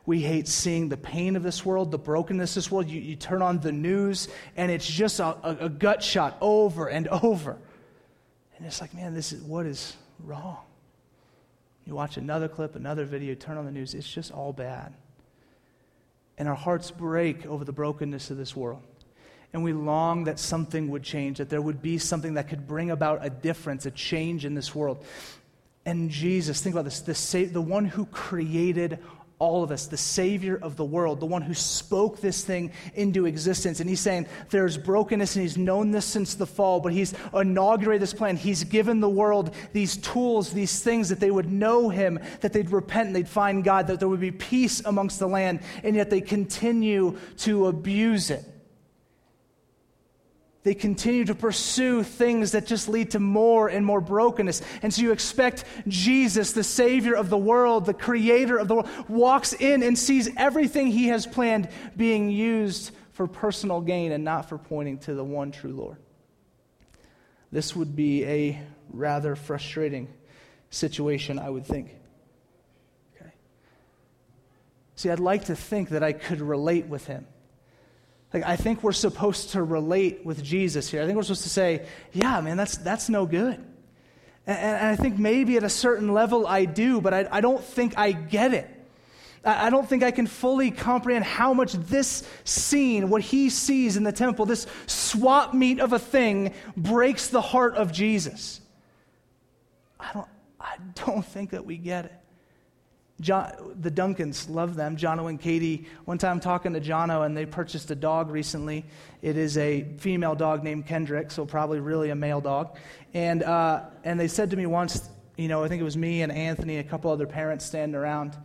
[0.06, 2.88] We hate seeing the pain of this world, the brokenness of this world.
[2.88, 6.88] You, you turn on the news, and it's just a, a, a gut shot over
[6.88, 7.58] and over.
[8.58, 10.60] And it's like, man, this is what is wrong.
[11.86, 14.94] You watch another clip, another video, turn on the news, it's just all bad.
[16.38, 18.84] And our hearts break over the brokenness of this world
[19.54, 22.92] and we long that something would change, that there would be something that could bring
[22.92, 25.04] about a difference, a change in this world.
[25.86, 29.00] And Jesus, think about this the, the one who created
[29.40, 33.26] all of us, the Savior of the world, the one who spoke this thing into
[33.28, 33.80] existence.
[33.80, 38.02] And he's saying there's brokenness, and he's known this since the fall, but he's inaugurated
[38.02, 38.36] this plan.
[38.36, 42.72] He's given the world these tools, these things that they would know him, that they'd
[42.72, 46.10] repent and they'd find God, that there would be peace amongst the land, and yet
[46.10, 48.44] they continue to abuse it.
[50.68, 54.62] They continue to pursue things that just lead to more and more brokenness.
[54.82, 58.90] And so you expect Jesus, the Savior of the world, the Creator of the world,
[59.08, 64.50] walks in and sees everything He has planned being used for personal gain and not
[64.50, 65.96] for pointing to the one true Lord.
[67.50, 70.10] This would be a rather frustrating
[70.70, 71.96] situation, I would think.
[73.16, 73.32] Okay.
[74.98, 77.26] See, I'd like to think that I could relate with him.
[78.34, 81.02] Like, I think we're supposed to relate with Jesus here.
[81.02, 83.56] I think we're supposed to say, yeah, man, that's, that's no good.
[84.46, 87.64] And, and I think maybe at a certain level I do, but I, I don't
[87.64, 88.70] think I get it.
[89.46, 93.96] I, I don't think I can fully comprehend how much this scene, what he sees
[93.96, 98.60] in the temple, this swap meet of a thing, breaks the heart of Jesus.
[100.00, 100.28] I don't,
[100.60, 102.14] I don't think that we get it.
[103.20, 104.96] John, the Duncans, love them.
[104.96, 105.88] Jono and Katie.
[106.06, 108.86] One time talking to Jono, and they purchased a dog recently.
[109.24, 112.78] It is a female dog named Kendrick, so probably really a male dog.
[113.16, 116.22] And, uh, and they said to me once, you know, I think it was me
[116.22, 118.38] and Anthony, a couple other parents standing around.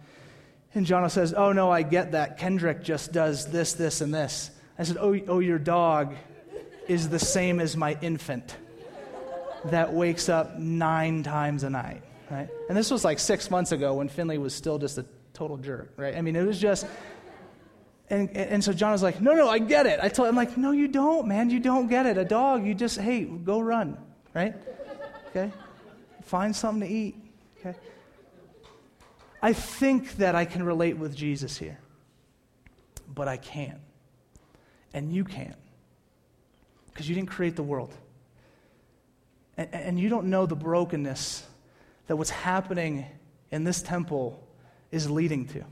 [0.74, 2.38] And Jono says, Oh, no, I get that.
[2.38, 4.50] Kendrick just does this, this, and this.
[4.78, 6.14] I said, Oh, oh your dog
[6.88, 8.56] is the same as my infant
[9.66, 12.02] that wakes up nine times a night
[12.32, 12.48] right?
[12.68, 15.92] And this was like six months ago when Finley was still just a total jerk,
[15.96, 16.16] right?
[16.16, 16.86] I mean, it was just.
[18.08, 20.00] And, and so John was like, no, no, I get it.
[20.02, 21.50] I told him, like, no, you don't, man.
[21.50, 22.18] You don't get it.
[22.18, 23.96] A dog, you just, hey, go run,
[24.34, 24.54] right?
[25.28, 25.50] Okay?
[26.22, 27.16] Find something to eat,
[27.60, 27.78] okay?
[29.40, 31.78] I think that I can relate with Jesus here,
[33.14, 33.80] but I can't.
[34.92, 35.56] And you can't.
[36.92, 37.94] Because you didn't create the world.
[39.56, 41.46] And, and you don't know the brokenness
[42.12, 43.06] that what's happening
[43.50, 44.46] in this temple
[44.90, 45.64] is leading to.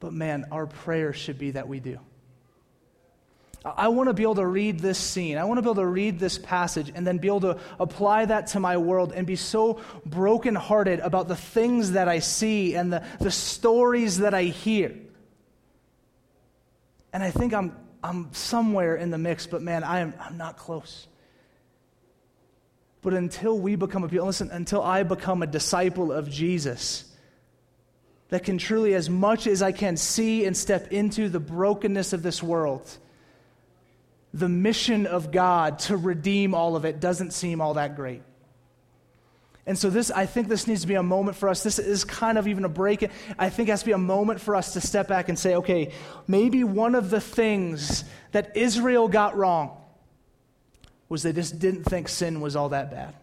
[0.00, 2.00] But man, our prayer should be that we do.
[3.64, 5.38] I want to be able to read this scene.
[5.38, 8.24] I want to be able to read this passage and then be able to apply
[8.24, 12.92] that to my world and be so brokenhearted about the things that I see and
[12.92, 14.96] the, the stories that I hear.
[17.12, 20.56] And I think I'm, I'm somewhere in the mix, but man, I am, I'm not
[20.56, 21.06] close.
[23.08, 27.10] But until we become a people, listen, until I become a disciple of Jesus,
[28.28, 32.22] that can truly, as much as I can see and step into the brokenness of
[32.22, 32.86] this world,
[34.34, 38.20] the mission of God to redeem all of it doesn't seem all that great.
[39.64, 41.62] And so this I think this needs to be a moment for us.
[41.62, 43.10] This is kind of even a break.
[43.38, 45.54] I think it has to be a moment for us to step back and say,
[45.54, 45.92] okay,
[46.26, 49.78] maybe one of the things that Israel got wrong
[51.08, 53.14] was they just didn't think sin was all that bad.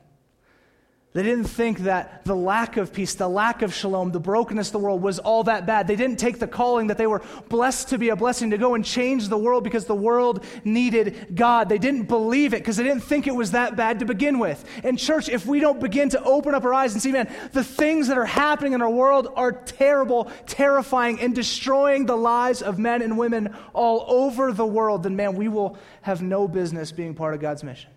[1.16, 4.74] They didn't think that the lack of peace, the lack of shalom, the brokenness of
[4.74, 5.88] the world was all that bad.
[5.88, 8.76] They didn't take the calling that they were blessed to be a blessing to go
[8.76, 11.70] and change the world because the world needed God.
[11.70, 14.66] They didn't believe it because they didn't think it was that bad to begin with.
[14.84, 17.64] And, church, if we don't begin to open up our eyes and see, man, the
[17.64, 22.78] things that are happening in our world are terrible, terrifying, and destroying the lives of
[22.78, 27.16] men and women all over the world, then, man, we will have no business being
[27.16, 27.90] part of God's mission.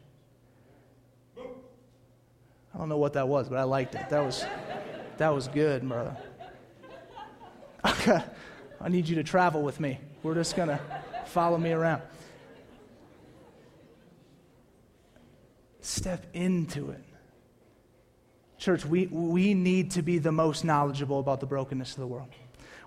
[2.75, 4.09] I don't know what that was, but I liked it.
[4.11, 4.45] That was,
[5.17, 6.17] that was good, brother.
[8.81, 9.99] I need you to travel with me.
[10.23, 10.81] We're just going to
[11.27, 12.03] follow me around.
[15.81, 17.03] Step into it.
[18.59, 22.29] Church, we, we need to be the most knowledgeable about the brokenness of the world.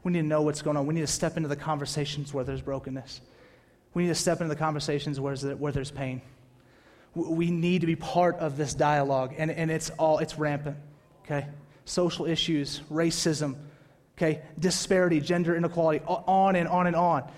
[0.03, 0.85] We need to know what's going on.
[0.85, 3.21] We need to step into the conversations where there's brokenness.
[3.93, 6.21] We need to step into the conversations where, where there's pain
[7.13, 9.33] we need to be part of this dialogue.
[9.37, 10.77] And, and it's all it's rampant
[11.25, 11.47] okay?
[11.85, 13.55] Social issues racism
[14.17, 14.41] okay?
[14.59, 17.29] Disparity gender inequality on and on and on.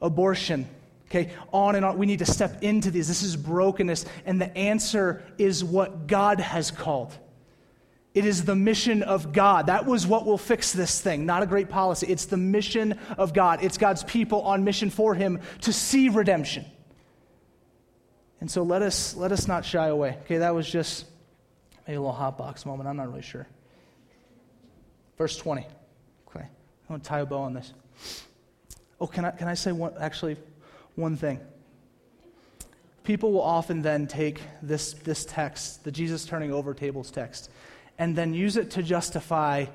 [0.00, 0.66] Abortion
[1.06, 1.32] okay?
[1.52, 1.98] On and on.
[1.98, 3.08] We need to step into these.
[3.08, 7.16] This is brokenness and the answer is what god has called.
[8.14, 9.66] It is the mission of God.
[9.66, 12.06] That was what will fix this thing, not a great policy.
[12.08, 13.62] It's the mission of God.
[13.62, 16.64] It's God's people on mission for Him to see redemption.
[18.40, 20.16] And so let us, let us not shy away.
[20.24, 21.06] Okay, that was just
[21.86, 22.88] maybe a little hot box moment.
[22.88, 23.46] I'm not really sure.
[25.16, 25.66] Verse 20.
[26.28, 27.72] Okay, I want to tie a bow on this.
[29.00, 30.36] Oh, can I, can I say one, actually
[30.94, 31.40] one thing?
[33.02, 37.50] People will often then take this, this text, the Jesus turning over tables text,
[37.98, 39.66] and then use it to justify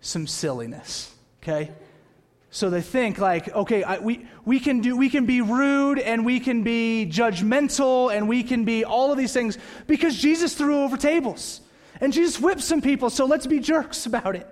[0.00, 1.14] some silliness.
[1.42, 1.70] Okay?
[2.54, 6.22] So they think like, okay, I, we, we, can do, we can be rude and
[6.26, 10.84] we can be judgmental and we can be all of these things because Jesus threw
[10.84, 11.62] over tables
[11.98, 14.46] and Jesus whipped some people, so let's be jerks about it.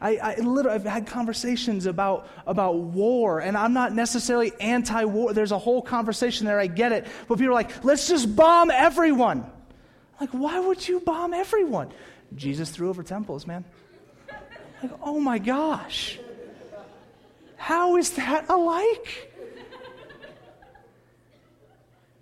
[0.00, 5.34] I, I literally, I've had conversations about, about war, and I'm not necessarily anti war.
[5.34, 7.08] There's a whole conversation there, I get it.
[7.26, 9.44] But people are like, let's just bomb everyone.
[10.20, 11.90] Like, why would you bomb everyone?
[12.36, 13.64] Jesus threw over temples, man.
[14.82, 16.20] Like, oh my gosh.
[17.60, 19.30] How is that alike?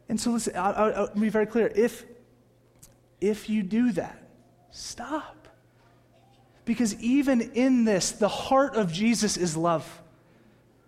[0.09, 1.70] and so listen, I'll, I'll, I'll be very clear.
[1.77, 2.05] If,
[3.20, 4.20] if you do that,
[4.72, 5.46] stop.
[6.64, 10.03] Because even in this, the heart of Jesus is love.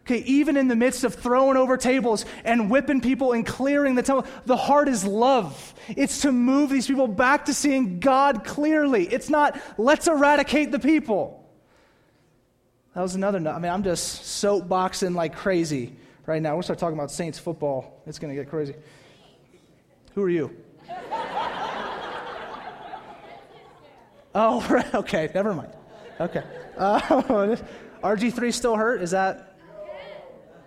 [0.05, 4.03] Okay, even in the midst of throwing over tables and whipping people and clearing the
[4.03, 5.75] temple, the heart is love.
[5.87, 9.07] It's to move these people back to seeing God clearly.
[9.07, 11.40] It's not, let's eradicate the people.
[12.95, 13.39] That was another.
[13.49, 15.95] I mean, I'm just soapboxing like crazy
[16.27, 16.55] right now.
[16.55, 18.03] We'll start talking about Saints football.
[18.07, 18.75] It's going to get crazy.
[20.15, 20.57] Who are you?
[24.35, 24.95] Oh, right.
[24.95, 25.73] okay, never mind.
[26.21, 26.43] Okay.
[26.77, 27.01] Uh,
[28.03, 29.03] RG3 still hurt?
[29.03, 29.57] Is that?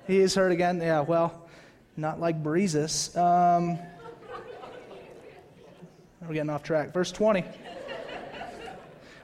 [0.08, 0.80] He is hurt again?
[0.82, 1.48] Yeah, well,
[1.98, 3.16] not like Breezes.
[3.16, 3.78] Um,
[6.22, 6.94] we're getting off track.
[6.94, 7.44] Verse 20.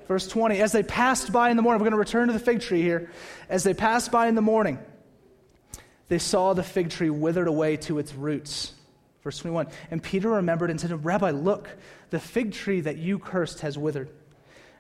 [0.10, 0.60] Verse 20.
[0.60, 2.82] As they passed by in the morning, we're going to return to the fig tree
[2.82, 3.12] here.
[3.48, 4.80] As they passed by in the morning,
[6.08, 8.74] they saw the fig tree withered away to its roots.
[9.24, 9.68] Verse 21.
[9.92, 11.70] And Peter remembered and said, Rabbi, look,
[12.10, 14.10] the fig tree that you cursed has withered.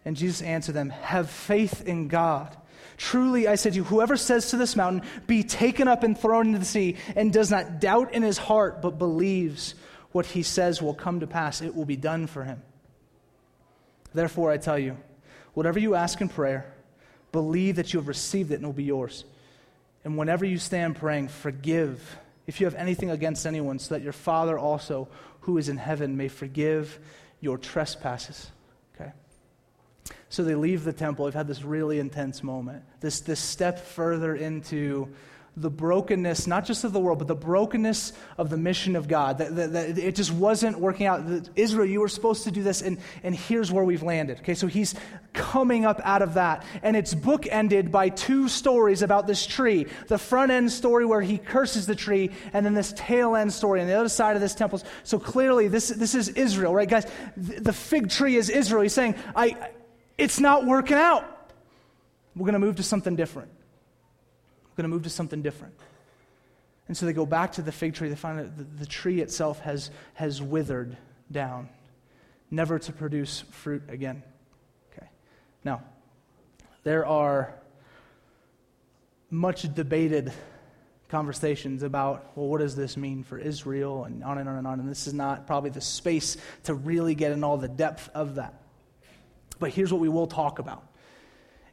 [0.04, 2.58] And Jesus answered them, Have faith in God.
[2.98, 6.48] Truly, I say to you, whoever says to this mountain, Be taken up and thrown
[6.48, 9.76] into the sea, and does not doubt in his heart, but believes
[10.12, 12.64] what he says will come to pass, it will be done for him.
[14.12, 14.98] Therefore, I tell you,
[15.60, 16.74] whatever you ask in prayer,
[17.34, 19.26] believe that you have received it and it will be yours.
[20.06, 22.18] And whenever you stand praying, forgive
[22.48, 25.10] if you have anything against anyone, so that your Father also,
[25.42, 26.98] who is in heaven, may forgive
[27.42, 28.50] your trespasses.
[28.96, 29.12] Okay?
[30.30, 31.26] So they leave the temple.
[31.26, 32.86] They've had this really intense moment.
[33.02, 35.14] This, this step further into
[35.60, 39.40] the brokenness, not just of the world, but the brokenness of the mission of God.
[39.40, 41.50] That, that, that it just wasn't working out.
[41.56, 44.40] Israel, you were supposed to do this, and, and here's where we've landed.
[44.40, 44.96] Okay, so he's
[45.34, 46.66] coming up out of that.
[46.82, 51.38] And it's bookended by two stories about this tree the front end story where he
[51.38, 54.56] curses the tree, and then this tail end story on the other side of this
[54.56, 54.82] temple.
[55.04, 57.06] So clearly, this, this is Israel, right, guys?
[57.36, 58.84] The fig tree is Israel.
[58.84, 59.72] He's saying, I,
[60.18, 61.36] it's not working out.
[62.36, 63.52] We're going to move to something different
[64.80, 65.74] going to move to something different.
[66.88, 68.08] And so they go back to the fig tree.
[68.08, 70.96] They find that the, the tree itself has, has withered
[71.30, 71.68] down,
[72.50, 74.24] never to produce fruit again.
[74.94, 75.08] Okay.
[75.66, 75.84] Now,
[76.84, 77.54] there are
[79.30, 80.32] much debated
[81.10, 84.80] conversations about, well, what does this mean for Israel, and on and on and on.
[84.80, 88.36] And this is not probably the space to really get in all the depth of
[88.36, 88.62] that.
[89.60, 90.89] But here's what we will talk about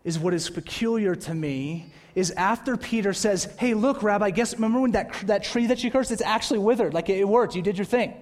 [0.07, 4.81] is what is peculiar to me is after Peter says, Hey, look, Rabbi, guess, remember
[4.81, 6.95] when that, that tree that you cursed, it's actually withered.
[6.95, 7.57] Like it, it worked.
[7.57, 8.14] You did your thing.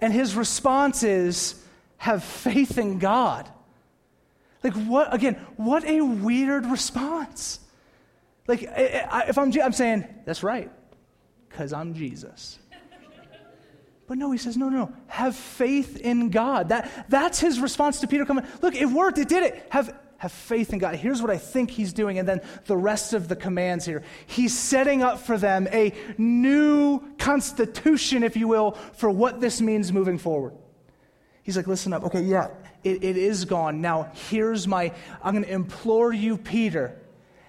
[0.00, 1.60] And his response is,
[1.96, 3.50] Have faith in God.
[4.62, 7.58] Like, what, again, what a weird response.
[8.46, 10.70] Like, if I'm, I'm saying, That's right,
[11.48, 12.60] because I'm Jesus.
[14.06, 14.92] But no, he says, no, no, no.
[15.06, 16.68] Have faith in God.
[16.68, 18.44] That, that's his response to Peter coming.
[18.60, 19.16] Look, it worked.
[19.16, 19.66] It did it.
[19.70, 20.96] Have, have faith in God.
[20.96, 24.02] Here's what I think he's doing, and then the rest of the commands here.
[24.26, 29.92] He's setting up for them a new constitution, if you will, for what this means
[29.92, 30.54] moving forward.
[31.42, 32.04] He's like, listen up.
[32.04, 32.48] Okay, yeah,
[32.82, 33.82] it, it is gone.
[33.82, 36.98] Now, here's my, I'm going to implore you, Peter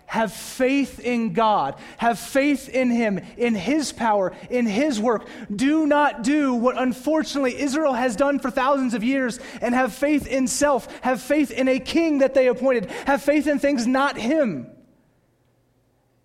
[0.06, 1.76] have faith in God.
[1.98, 5.28] Have faith in Him, in His power, in His work.
[5.54, 10.28] Do not do what unfortunately Israel has done for thousands of years and have faith
[10.28, 10.88] in self.
[11.02, 12.86] Have faith in a king that they appointed.
[13.08, 14.68] Have faith in things not Him.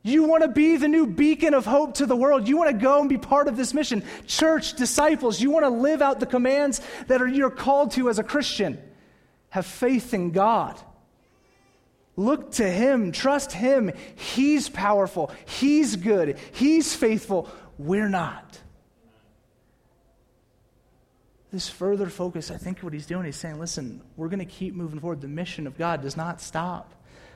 [0.02, 2.48] You want to be the new beacon of hope to the world.
[2.48, 4.02] You want to go and be part of this mission.
[4.26, 8.18] Church, disciples, you want to live out the commands that are, you're called to as
[8.18, 8.80] a Christian.
[9.50, 10.80] Have faith in God.
[12.20, 13.90] Look to Him, trust Him.
[14.14, 17.48] He's powerful, He's good, He's faithful.
[17.78, 18.60] We're not.
[21.50, 24.74] This further focus, I think what He's doing, He's saying, listen, we're going to keep
[24.74, 25.22] moving forward.
[25.22, 26.92] The mission of God does not stop.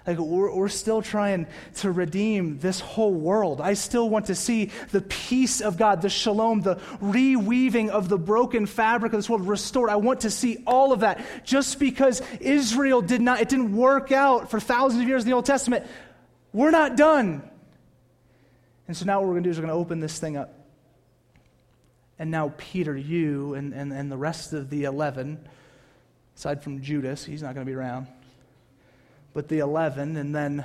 [0.06, 3.62] Like, we're, we're still trying to redeem this whole world.
[3.62, 8.18] I still want to see the peace of God, the shalom, the reweaving of the
[8.18, 9.88] broken fabric of this world restored.
[9.88, 11.24] I want to see all of that.
[11.44, 15.34] Just because Israel did not, it didn't work out for thousands of years in the
[15.34, 15.86] Old Testament,
[16.52, 17.42] we're not done.
[18.86, 20.36] And so now what we're going to do is we're going to open this thing
[20.36, 20.52] up.
[22.18, 25.48] And now, Peter, you and, and, and the rest of the 11,
[26.36, 28.06] aside from Judas, he's not going to be around
[29.34, 30.64] but the 11, and then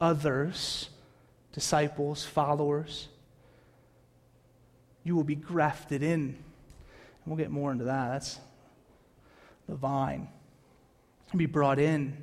[0.00, 0.88] others,
[1.52, 3.08] disciples, followers.
[5.02, 6.20] You will be grafted in.
[6.20, 6.36] And
[7.26, 8.12] we'll get more into that.
[8.12, 8.38] That's
[9.68, 10.28] the vine.
[11.36, 12.16] Be brought in.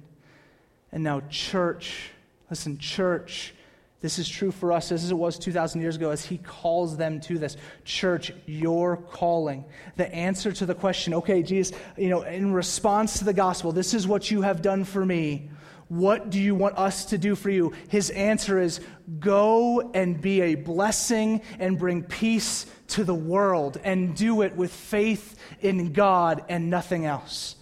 [0.92, 2.10] And now, church,
[2.50, 3.54] listen, church,
[4.02, 7.22] this is true for us as it was 2,000 years ago as he calls them
[7.22, 7.56] to this.
[7.86, 9.64] Church, your calling.
[9.96, 13.94] The answer to the question, okay, Jesus, you know, in response to the gospel, this
[13.94, 15.51] is what you have done for me.
[15.92, 17.74] What do you want us to do for you?
[17.90, 18.80] His answer is
[19.20, 24.72] go and be a blessing and bring peace to the world and do it with
[24.72, 27.58] faith in God and nothing else.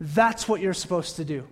[0.00, 1.46] That's what you're supposed to do.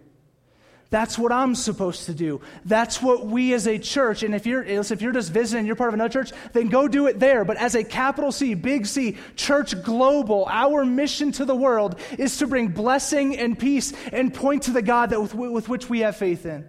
[0.92, 2.42] That's what I'm supposed to do.
[2.66, 5.88] That's what we as a church, and if you're, if you're just visiting, you're part
[5.88, 7.46] of another church, then go do it there.
[7.46, 12.36] But as a capital C, big C, church global, our mission to the world is
[12.36, 16.00] to bring blessing and peace and point to the God that with, with which we
[16.00, 16.68] have faith in.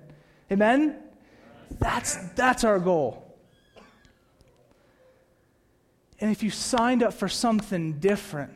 [0.50, 0.96] Amen?
[1.80, 3.36] That's, that's our goal.
[6.22, 8.56] And if you signed up for something different,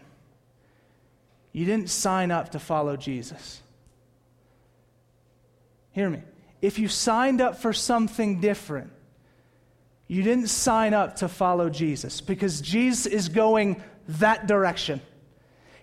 [1.51, 3.61] you didn't sign up to follow Jesus.
[5.97, 6.21] Hear me.
[6.61, 8.91] If you signed up for something different,
[10.07, 15.01] you didn't sign up to follow Jesus because Jesus is going that direction.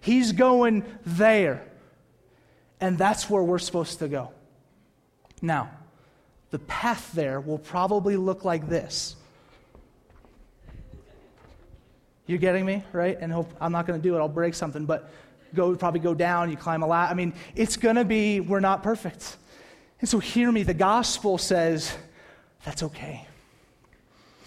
[0.00, 1.66] He's going there.
[2.80, 4.30] And that's where we're supposed to go.
[5.42, 5.68] Now,
[6.52, 9.16] the path there will probably look like this.
[12.28, 13.18] You're getting me, right?
[13.20, 14.20] And hope I'm not going to do it.
[14.20, 15.10] I'll break something, but
[15.56, 17.10] go probably go down, you climb a ladder.
[17.10, 19.38] I mean, it's going to be we're not perfect.
[20.00, 21.96] And so, hear me the gospel says
[22.64, 23.26] that's okay.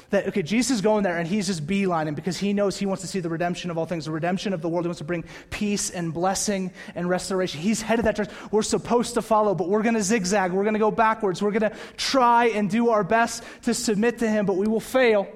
[0.10, 3.02] That, okay, Jesus is going there and he's just beelining because he knows he wants
[3.02, 4.86] to see the redemption of all things, the redemption of the world.
[4.86, 7.60] He wants to bring peace and blessing and restoration.
[7.60, 8.30] He's headed that church.
[8.50, 10.54] We're supposed to follow, but we're going to zigzag.
[10.54, 11.42] We're going to go backwards.
[11.42, 14.80] We're going to try and do our best to submit to him, but we will
[14.80, 15.28] fail.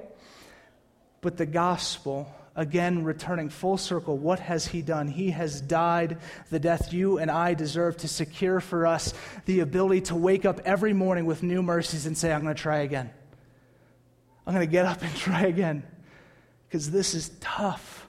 [1.19, 5.07] But the gospel again returning full circle, what has he done?
[5.07, 6.17] He has died
[6.49, 9.13] the death you and I deserve to secure for us
[9.45, 12.61] the ability to wake up every morning with new mercies and say, I'm going to
[12.61, 13.09] try again.
[14.45, 15.83] I'm going to get up and try again
[16.67, 18.00] because this is tough.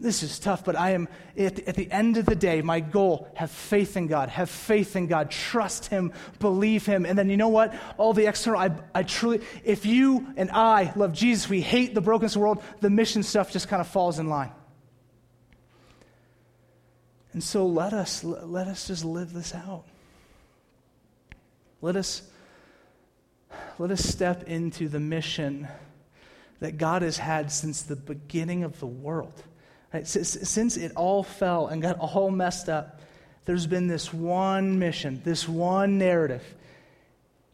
[0.00, 2.80] This is tough, but I am, at the, at the end of the day, my
[2.80, 7.06] goal have faith in God, have faith in God, trust Him, believe Him.
[7.06, 7.74] And then you know what?
[7.96, 12.00] All the external, I, I truly, if you and I love Jesus, we hate the
[12.00, 14.50] brokenness of the world, the mission stuff just kind of falls in line.
[17.32, 19.84] And so let us, let us just live this out.
[21.80, 22.22] Let us,
[23.78, 25.68] let us step into the mission
[26.60, 29.42] that God has had since the beginning of the world.
[29.94, 30.08] Right?
[30.08, 33.00] Since it all fell and got all messed up,
[33.44, 36.42] there's been this one mission, this one narrative,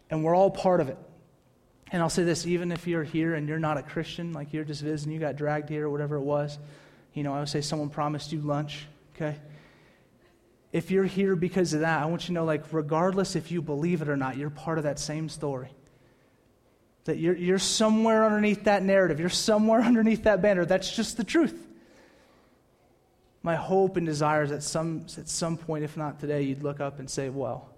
[0.08, 0.96] and we're all part of it.
[1.92, 4.64] And I'll say this even if you're here and you're not a Christian, like you're
[4.64, 6.58] just visiting, you got dragged here or whatever it was,
[7.12, 9.36] you know, I would say someone promised you lunch, okay?
[10.72, 13.60] If you're here because of that, I want you to know, like, regardless if you
[13.60, 15.68] believe it or not, you're part of that same story.
[17.04, 20.64] That you're, you're somewhere underneath that narrative, you're somewhere underneath that banner.
[20.64, 21.66] That's just the truth
[23.42, 26.80] my hope and desire is that some, at some point, if not today, you'd look
[26.80, 27.68] up and say, Well,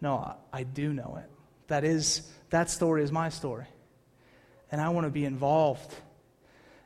[0.00, 1.30] no, I, I do know it.
[1.68, 3.66] That is, that story is my story.
[4.70, 5.94] And I want to be involved.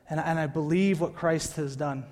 [0.09, 2.05] And, and I believe what Christ has done.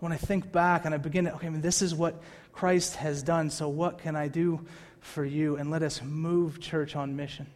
[0.00, 2.22] When I think back and I begin to, okay, I mean, this is what
[2.52, 4.66] Christ has done, so what can I do
[5.00, 5.56] for you?
[5.56, 7.46] And let us move church on mission.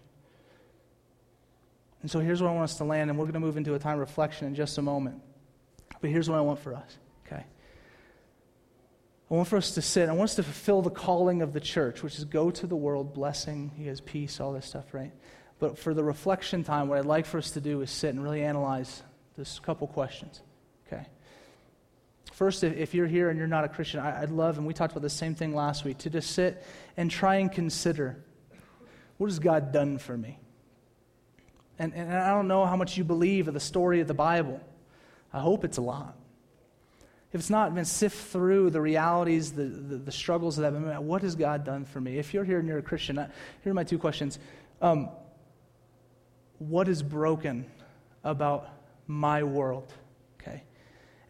[2.00, 3.74] And so here's where I want us to land, and we're going to move into
[3.74, 5.20] a time of reflection in just a moment.
[6.00, 7.44] But here's what I want for us, okay?
[9.30, 10.08] I want for us to sit.
[10.08, 12.76] I want us to fulfill the calling of the church, which is go to the
[12.76, 15.12] world, blessing, He has peace, all this stuff, right?
[15.58, 18.22] But for the reflection time, what I'd like for us to do is sit and
[18.22, 19.02] really analyze
[19.36, 20.40] this couple questions,
[20.86, 21.06] okay?
[22.32, 25.02] First, if you're here and you're not a Christian, I'd love, and we talked about
[25.02, 26.64] the same thing last week, to just sit
[26.96, 28.22] and try and consider
[29.18, 30.38] what has God done for me?
[31.78, 34.60] And, and I don't know how much you believe of the story of the Bible.
[35.32, 36.16] I hope it's a lot.
[37.32, 41.02] If it's not, then sift through the realities, the, the, the struggles of that.
[41.02, 42.18] What has God done for me?
[42.18, 44.38] If you're here and you're a Christian, here are my two questions.
[44.80, 45.10] Um,
[46.58, 47.66] what is broken
[48.24, 48.70] about
[49.06, 49.92] my world?
[50.40, 50.62] Okay.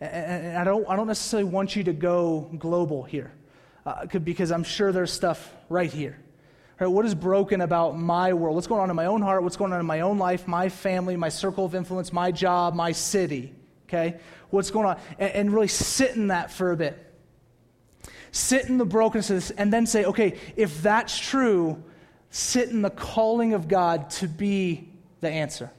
[0.01, 3.33] And, and, I, don't, I don't necessarily want you to go global here,
[3.85, 6.17] uh, because I'm sure there's stuff right here.
[6.79, 8.55] Right, what is broken about my world?
[8.55, 9.43] What's going on in my own heart?
[9.43, 12.77] What's going on in my own life, my family, my circle of influence, my job,
[12.77, 13.53] my city?
[13.89, 14.21] Okay?
[14.51, 15.01] What's going on?
[15.19, 17.05] And, and really sit in that for a bit.
[18.31, 21.83] Sit in the brokenness and then say, okay, if that's true,
[22.31, 25.71] sit in the calling of God to be the answer.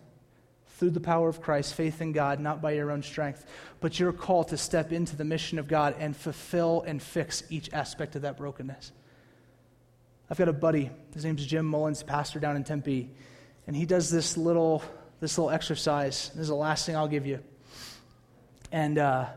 [0.78, 3.45] Through the power of Christ, faith in God, not by your own strength,
[3.82, 7.72] but your call to step into the mission of God and fulfill and fix each
[7.74, 8.93] aspect of that brokenness.
[10.30, 13.10] I've got a buddy, his name's Jim Mullins, pastor down in Tempe,
[13.68, 14.82] and he does this little,
[15.20, 16.30] this little exercise.
[16.30, 17.39] This is the last thing I'll give you.
[18.72, 19.28] And uh,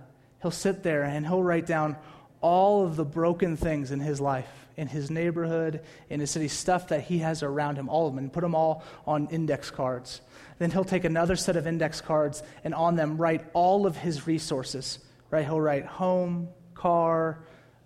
[0.41, 1.97] he'll sit there and he'll write down
[2.41, 5.81] all of the broken things in his life, in his neighborhood,
[6.11, 8.55] in his city, stuff that he has around him, all of them, and put them
[8.55, 10.21] all on index cards.
[10.59, 14.27] Then he'll take another set of index cards and on them write all of his
[14.27, 14.99] resources.
[15.31, 15.45] Right?
[15.45, 17.39] He'll write home, car,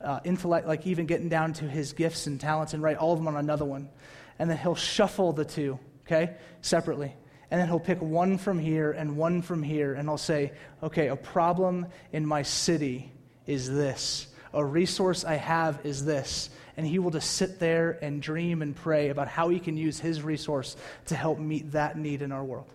[0.03, 3.18] uh, intellect, like even getting down to his gifts and talents, and write all of
[3.18, 3.88] them on another one.
[4.38, 7.14] And then he'll shuffle the two, okay, separately.
[7.51, 11.09] And then he'll pick one from here and one from here, and he'll say, okay,
[11.09, 13.12] a problem in my city
[13.47, 14.26] is this.
[14.53, 16.51] A resource I have is this.
[16.76, 19.99] And he will just sit there and dream and pray about how he can use
[19.99, 20.76] his resource
[21.07, 22.66] to help meet that need in our world.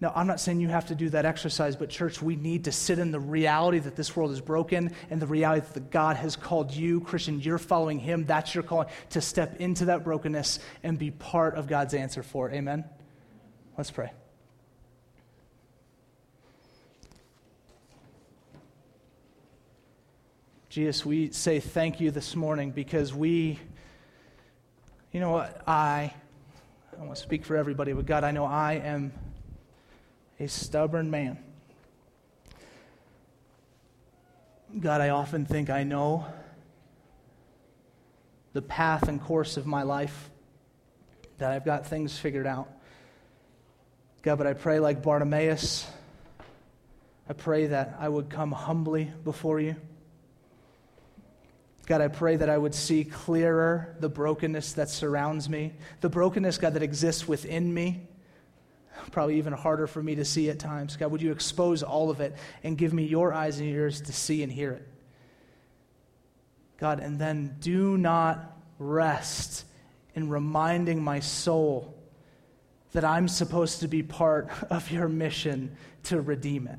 [0.00, 2.72] Now, I'm not saying you have to do that exercise, but church, we need to
[2.72, 6.36] sit in the reality that this world is broken and the reality that God has
[6.36, 8.24] called you, Christian, you're following Him.
[8.24, 12.48] That's your calling to step into that brokenness and be part of God's answer for
[12.48, 12.54] it.
[12.54, 12.84] Amen?
[13.80, 14.12] Let's pray.
[20.68, 23.58] Jesus, we say thank you this morning because we,
[25.12, 26.12] you know what, I,
[26.92, 29.14] I don't want to speak for everybody, but God, I know I am
[30.38, 31.38] a stubborn man.
[34.78, 36.26] God, I often think I know
[38.52, 40.28] the path and course of my life,
[41.38, 42.70] that I've got things figured out.
[44.22, 45.86] God, but I pray like Bartimaeus,
[47.28, 49.76] I pray that I would come humbly before you.
[51.86, 56.58] God, I pray that I would see clearer the brokenness that surrounds me, the brokenness,
[56.58, 58.06] God, that exists within me
[59.10, 60.96] probably even harder for me to see at times.
[60.96, 64.12] God, would you expose all of it and give me your eyes and ears to
[64.12, 64.88] see and hear it?
[66.78, 69.64] God, and then do not rest
[70.14, 71.94] in reminding my soul
[72.92, 76.78] that I'm supposed to be part of your mission to redeem it.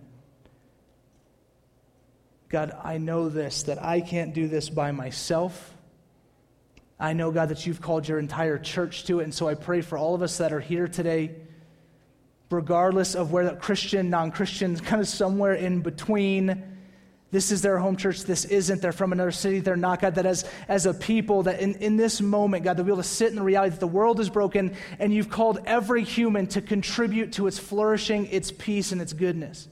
[2.49, 5.74] God, I know this, that I can't do this by myself.
[6.99, 9.24] I know, God, that you've called your entire church to it.
[9.24, 11.36] And so I pray for all of us that are here today
[12.51, 16.71] regardless of whether Christian, non Christian, kind of somewhere in between.
[17.32, 18.24] This is their home church.
[18.24, 18.82] This isn't.
[18.82, 19.62] They're from another city.
[19.62, 20.16] They're not, God.
[20.16, 23.08] That as, as a people, that in, in this moment, God, we'll be able to
[23.08, 26.62] sit in the reality that the world is broken and you've called every human to
[26.62, 29.70] contribute to its flourishing, its peace, and its goodness.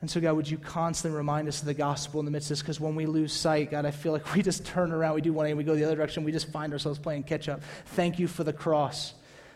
[0.00, 2.56] And so, God, would you constantly remind us of the gospel in the midst of
[2.56, 2.62] this?
[2.62, 5.32] Because when we lose sight, God, I feel like we just turn around, we do
[5.32, 7.62] one thing, we go the other direction, we just find ourselves playing catch up.
[7.86, 9.14] Thank you for the cross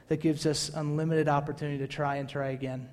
[0.09, 2.89] that gives us unlimited opportunity to try and try again.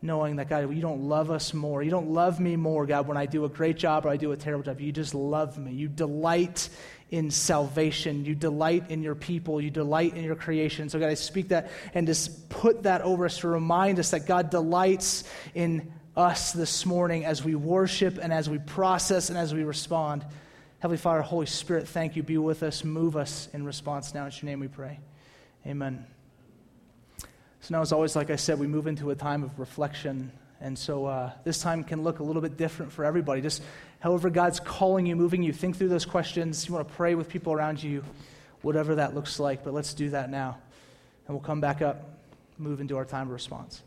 [0.00, 1.82] Knowing that, God, you don't love us more.
[1.82, 4.30] You don't love me more, God, when I do a great job or I do
[4.30, 4.80] a terrible job.
[4.80, 5.72] You just love me.
[5.72, 6.68] You delight
[7.10, 8.24] in salvation.
[8.24, 9.60] You delight in your people.
[9.60, 10.88] You delight in your creation.
[10.88, 14.26] So, God, I speak that and just put that over us to remind us that
[14.26, 15.24] God delights
[15.54, 20.24] in us this morning as we worship and as we process and as we respond.
[20.80, 22.22] Heavenly Father, Holy Spirit, thank you.
[22.22, 22.84] Be with us.
[22.84, 24.26] Move us in response now.
[24.26, 25.00] In your name we pray.
[25.66, 26.17] Amen.
[27.60, 30.30] So now, as always, like I said, we move into a time of reflection.
[30.60, 33.40] And so uh, this time can look a little bit different for everybody.
[33.40, 33.62] Just
[34.00, 36.66] however God's calling you, moving you, think through those questions.
[36.66, 38.04] You want to pray with people around you,
[38.62, 39.64] whatever that looks like.
[39.64, 40.58] But let's do that now.
[41.26, 42.10] And we'll come back up,
[42.58, 43.82] move into our time of response.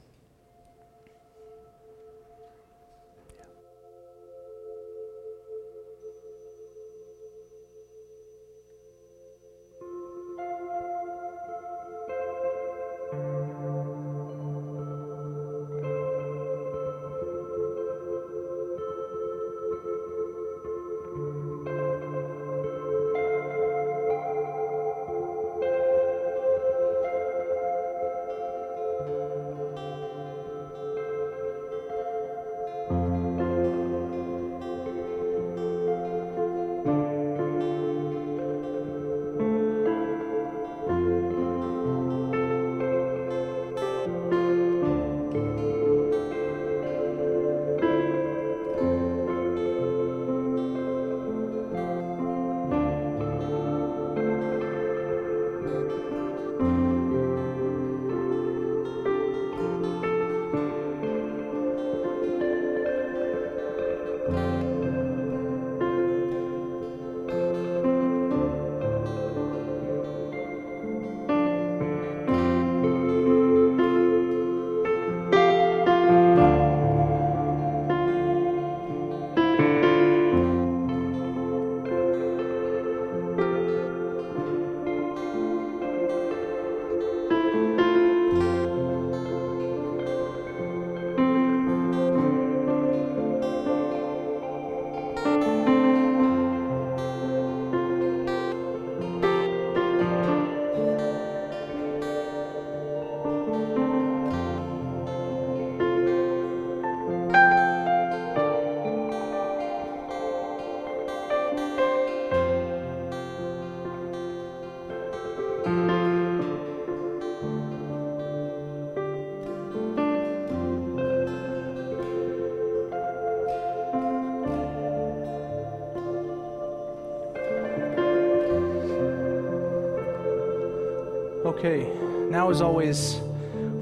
[131.64, 131.94] Okay,
[132.32, 133.22] now as always,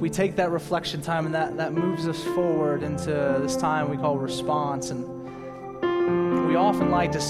[0.01, 3.05] we take that reflection time and that, that moves us forward into
[3.41, 4.89] this time we call response.
[4.89, 5.07] And
[6.45, 7.27] we often like to say,